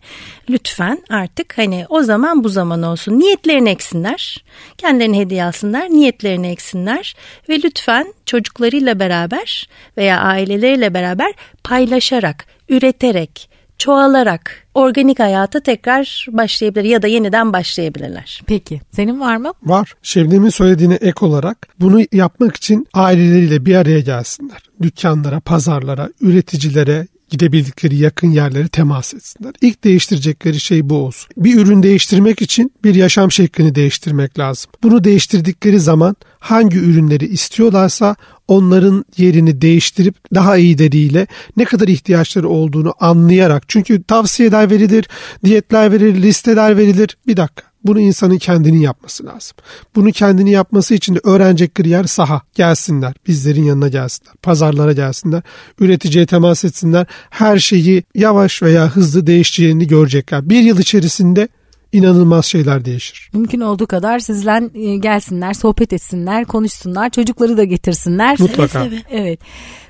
Lütfen 0.50 0.98
artık 1.10 1.58
hani 1.58 1.84
o 1.88 2.02
zaman 2.02 2.44
bu 2.44 2.48
zaman 2.48 2.82
olsun. 2.82 3.18
Niyetlerini 3.18 3.68
eksinler. 3.68 4.44
Kendilerine 4.78 5.18
hediye 5.18 5.44
alsınlar. 5.44 5.90
Niyetlerini 5.90 6.48
eksinler. 6.48 7.14
Ve 7.48 7.59
lütfen 7.64 8.14
çocuklarıyla 8.26 8.98
beraber 8.98 9.68
veya 9.96 10.20
aileleriyle 10.20 10.94
beraber 10.94 11.32
paylaşarak, 11.64 12.46
üreterek, 12.68 13.50
çoğalarak 13.78 14.66
organik 14.74 15.18
hayata 15.18 15.60
tekrar 15.60 16.26
başlayabilir 16.32 16.84
ya 16.84 17.02
da 17.02 17.06
yeniden 17.06 17.52
başlayabilirler. 17.52 18.42
Peki 18.46 18.80
senin 18.92 19.20
var 19.20 19.36
mı? 19.36 19.52
Var. 19.62 19.94
Şebnem'in 20.02 20.48
söylediğine 20.48 20.94
ek 20.94 21.26
olarak 21.26 21.68
bunu 21.80 22.00
yapmak 22.12 22.56
için 22.56 22.86
aileleriyle 22.94 23.66
bir 23.66 23.74
araya 23.74 24.00
gelsinler. 24.00 24.62
Dükkanlara, 24.82 25.40
pazarlara, 25.40 26.08
üreticilere, 26.20 27.06
gidebildikleri 27.30 27.96
yakın 27.96 28.30
yerlere 28.30 28.68
temas 28.68 29.14
etsinler. 29.14 29.52
İlk 29.60 29.84
değiştirecekleri 29.84 30.60
şey 30.60 30.90
bu 30.90 30.94
olsun. 30.94 31.30
Bir 31.36 31.58
ürün 31.58 31.82
değiştirmek 31.82 32.42
için 32.42 32.72
bir 32.84 32.94
yaşam 32.94 33.32
şeklini 33.32 33.74
değiştirmek 33.74 34.38
lazım. 34.38 34.70
Bunu 34.82 35.04
değiştirdikleri 35.04 35.80
zaman 35.80 36.16
hangi 36.38 36.78
ürünleri 36.78 37.26
istiyorlarsa 37.26 38.16
onların 38.48 39.04
yerini 39.16 39.60
değiştirip 39.60 40.14
daha 40.34 40.56
iyileriyle 40.56 41.26
ne 41.56 41.64
kadar 41.64 41.88
ihtiyaçları 41.88 42.48
olduğunu 42.48 42.94
anlayarak 43.00 43.68
çünkü 43.68 44.02
tavsiyeler 44.02 44.70
verilir, 44.70 45.08
diyetler 45.44 45.92
verilir, 45.92 46.22
listeler 46.22 46.76
verilir. 46.76 47.16
Bir 47.26 47.36
dakika 47.36 47.69
Bunu 47.84 48.00
insanın 48.00 48.38
kendini 48.38 48.82
yapması 48.82 49.26
lazım. 49.26 49.56
Bunu 49.94 50.12
kendini 50.12 50.50
yapması 50.50 50.94
için 50.94 51.14
de 51.14 51.20
öğrenecekleri 51.24 51.88
yer 51.88 52.04
saha. 52.04 52.42
Gelsinler, 52.54 53.14
bizlerin 53.26 53.64
yanına 53.64 53.88
gelsinler, 53.88 54.34
pazarlara 54.42 54.92
gelsinler, 54.92 55.42
üreticiye 55.80 56.26
temas 56.26 56.64
etsinler. 56.64 57.06
Her 57.30 57.58
şeyi 57.58 58.04
yavaş 58.14 58.62
veya 58.62 58.88
hızlı 58.88 59.26
değişeceğini 59.26 59.86
görecekler. 59.86 60.50
Bir 60.50 60.60
yıl 60.60 60.78
içerisinde 60.78 61.48
inanılmaz 61.92 62.46
şeyler 62.46 62.84
değişir. 62.84 63.30
Mümkün 63.32 63.60
olduğu 63.60 63.86
kadar 63.86 64.18
sizden 64.18 64.70
e, 64.74 64.96
gelsinler, 64.96 65.54
sohbet 65.54 65.92
etsinler, 65.92 66.44
konuşsunlar, 66.44 67.10
çocukları 67.10 67.56
da 67.56 67.64
getirsinler. 67.64 68.36
Mutlaka. 68.40 68.84
Seve. 68.84 68.96
Evet. 69.10 69.40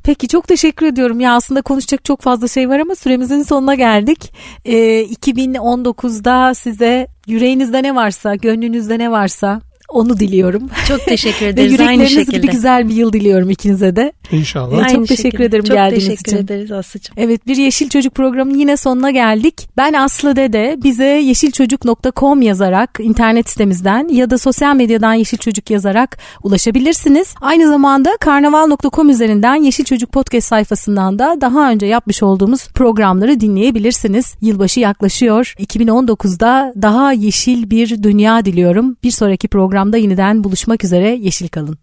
Peki 0.04 0.28
çok 0.28 0.48
teşekkür 0.48 0.86
ediyorum. 0.86 1.20
Ya 1.20 1.34
aslında 1.34 1.62
konuşacak 1.62 2.04
çok 2.04 2.20
fazla 2.20 2.48
şey 2.48 2.68
var 2.68 2.78
ama 2.78 2.94
süremizin 2.94 3.42
sonuna 3.42 3.74
geldik. 3.74 4.32
Ee, 4.64 5.04
2019'da 5.04 6.54
size 6.54 7.06
yüreğinizde 7.26 7.82
ne 7.82 7.94
varsa, 7.94 8.34
gönlünüzde 8.34 8.98
ne 8.98 9.10
varsa 9.10 9.60
onu 9.90 10.18
diliyorum. 10.20 10.62
Çok 10.88 11.04
teşekkür 11.04 11.46
Ve 11.46 11.48
ederiz 11.50 11.80
aynı 11.80 11.82
yürekleriniz 11.82 12.12
şekilde. 12.14 12.36
gibi 12.36 12.48
güzel 12.50 12.88
bir 12.88 12.94
yıl 12.94 13.12
diliyorum 13.12 13.50
ikinize 13.50 13.96
de. 13.96 14.12
İnşallah. 14.32 14.70
Çok 14.76 14.86
Aynı 14.86 15.06
teşekkür 15.06 15.22
şekilde. 15.22 15.44
ederim 15.44 15.64
Çok 15.64 15.76
geldiğiniz 15.76 16.04
teşekkür 16.08 16.32
için. 16.32 16.44
ederiz 16.44 16.72
Aslı'cığım. 16.72 17.14
Evet 17.18 17.46
bir 17.46 17.56
Yeşil 17.56 17.88
Çocuk 17.88 18.14
programının 18.14 18.58
yine 18.58 18.76
sonuna 18.76 19.10
geldik. 19.10 19.68
Ben 19.76 19.92
Aslı 19.92 20.36
Dede. 20.36 20.76
Bize 20.82 21.04
yeşilçocuk.com 21.04 22.42
yazarak 22.42 22.90
internet 23.00 23.48
sitemizden 23.48 24.08
ya 24.08 24.30
da 24.30 24.38
sosyal 24.38 24.76
medyadan 24.76 25.14
Yeşil 25.14 25.38
Çocuk 25.38 25.70
yazarak 25.70 26.18
ulaşabilirsiniz. 26.42 27.34
Aynı 27.40 27.68
zamanda 27.68 28.10
karnaval.com 28.20 29.10
üzerinden 29.10 29.54
Yeşil 29.54 29.84
Çocuk 29.84 30.12
podcast 30.12 30.48
sayfasından 30.48 31.18
da 31.18 31.36
daha 31.40 31.70
önce 31.70 31.86
yapmış 31.86 32.22
olduğumuz 32.22 32.68
programları 32.68 33.40
dinleyebilirsiniz. 33.40 34.34
Yılbaşı 34.40 34.80
yaklaşıyor. 34.80 35.54
2019'da 35.58 36.72
daha 36.82 37.12
yeşil 37.12 37.70
bir 37.70 38.02
dünya 38.02 38.44
diliyorum. 38.44 38.96
Bir 39.04 39.10
sonraki 39.10 39.48
programda 39.80 39.96
yeniden 39.96 40.44
buluşmak 40.44 40.84
üzere. 40.84 41.08
Yeşil 41.08 41.48
kalın. 41.48 41.78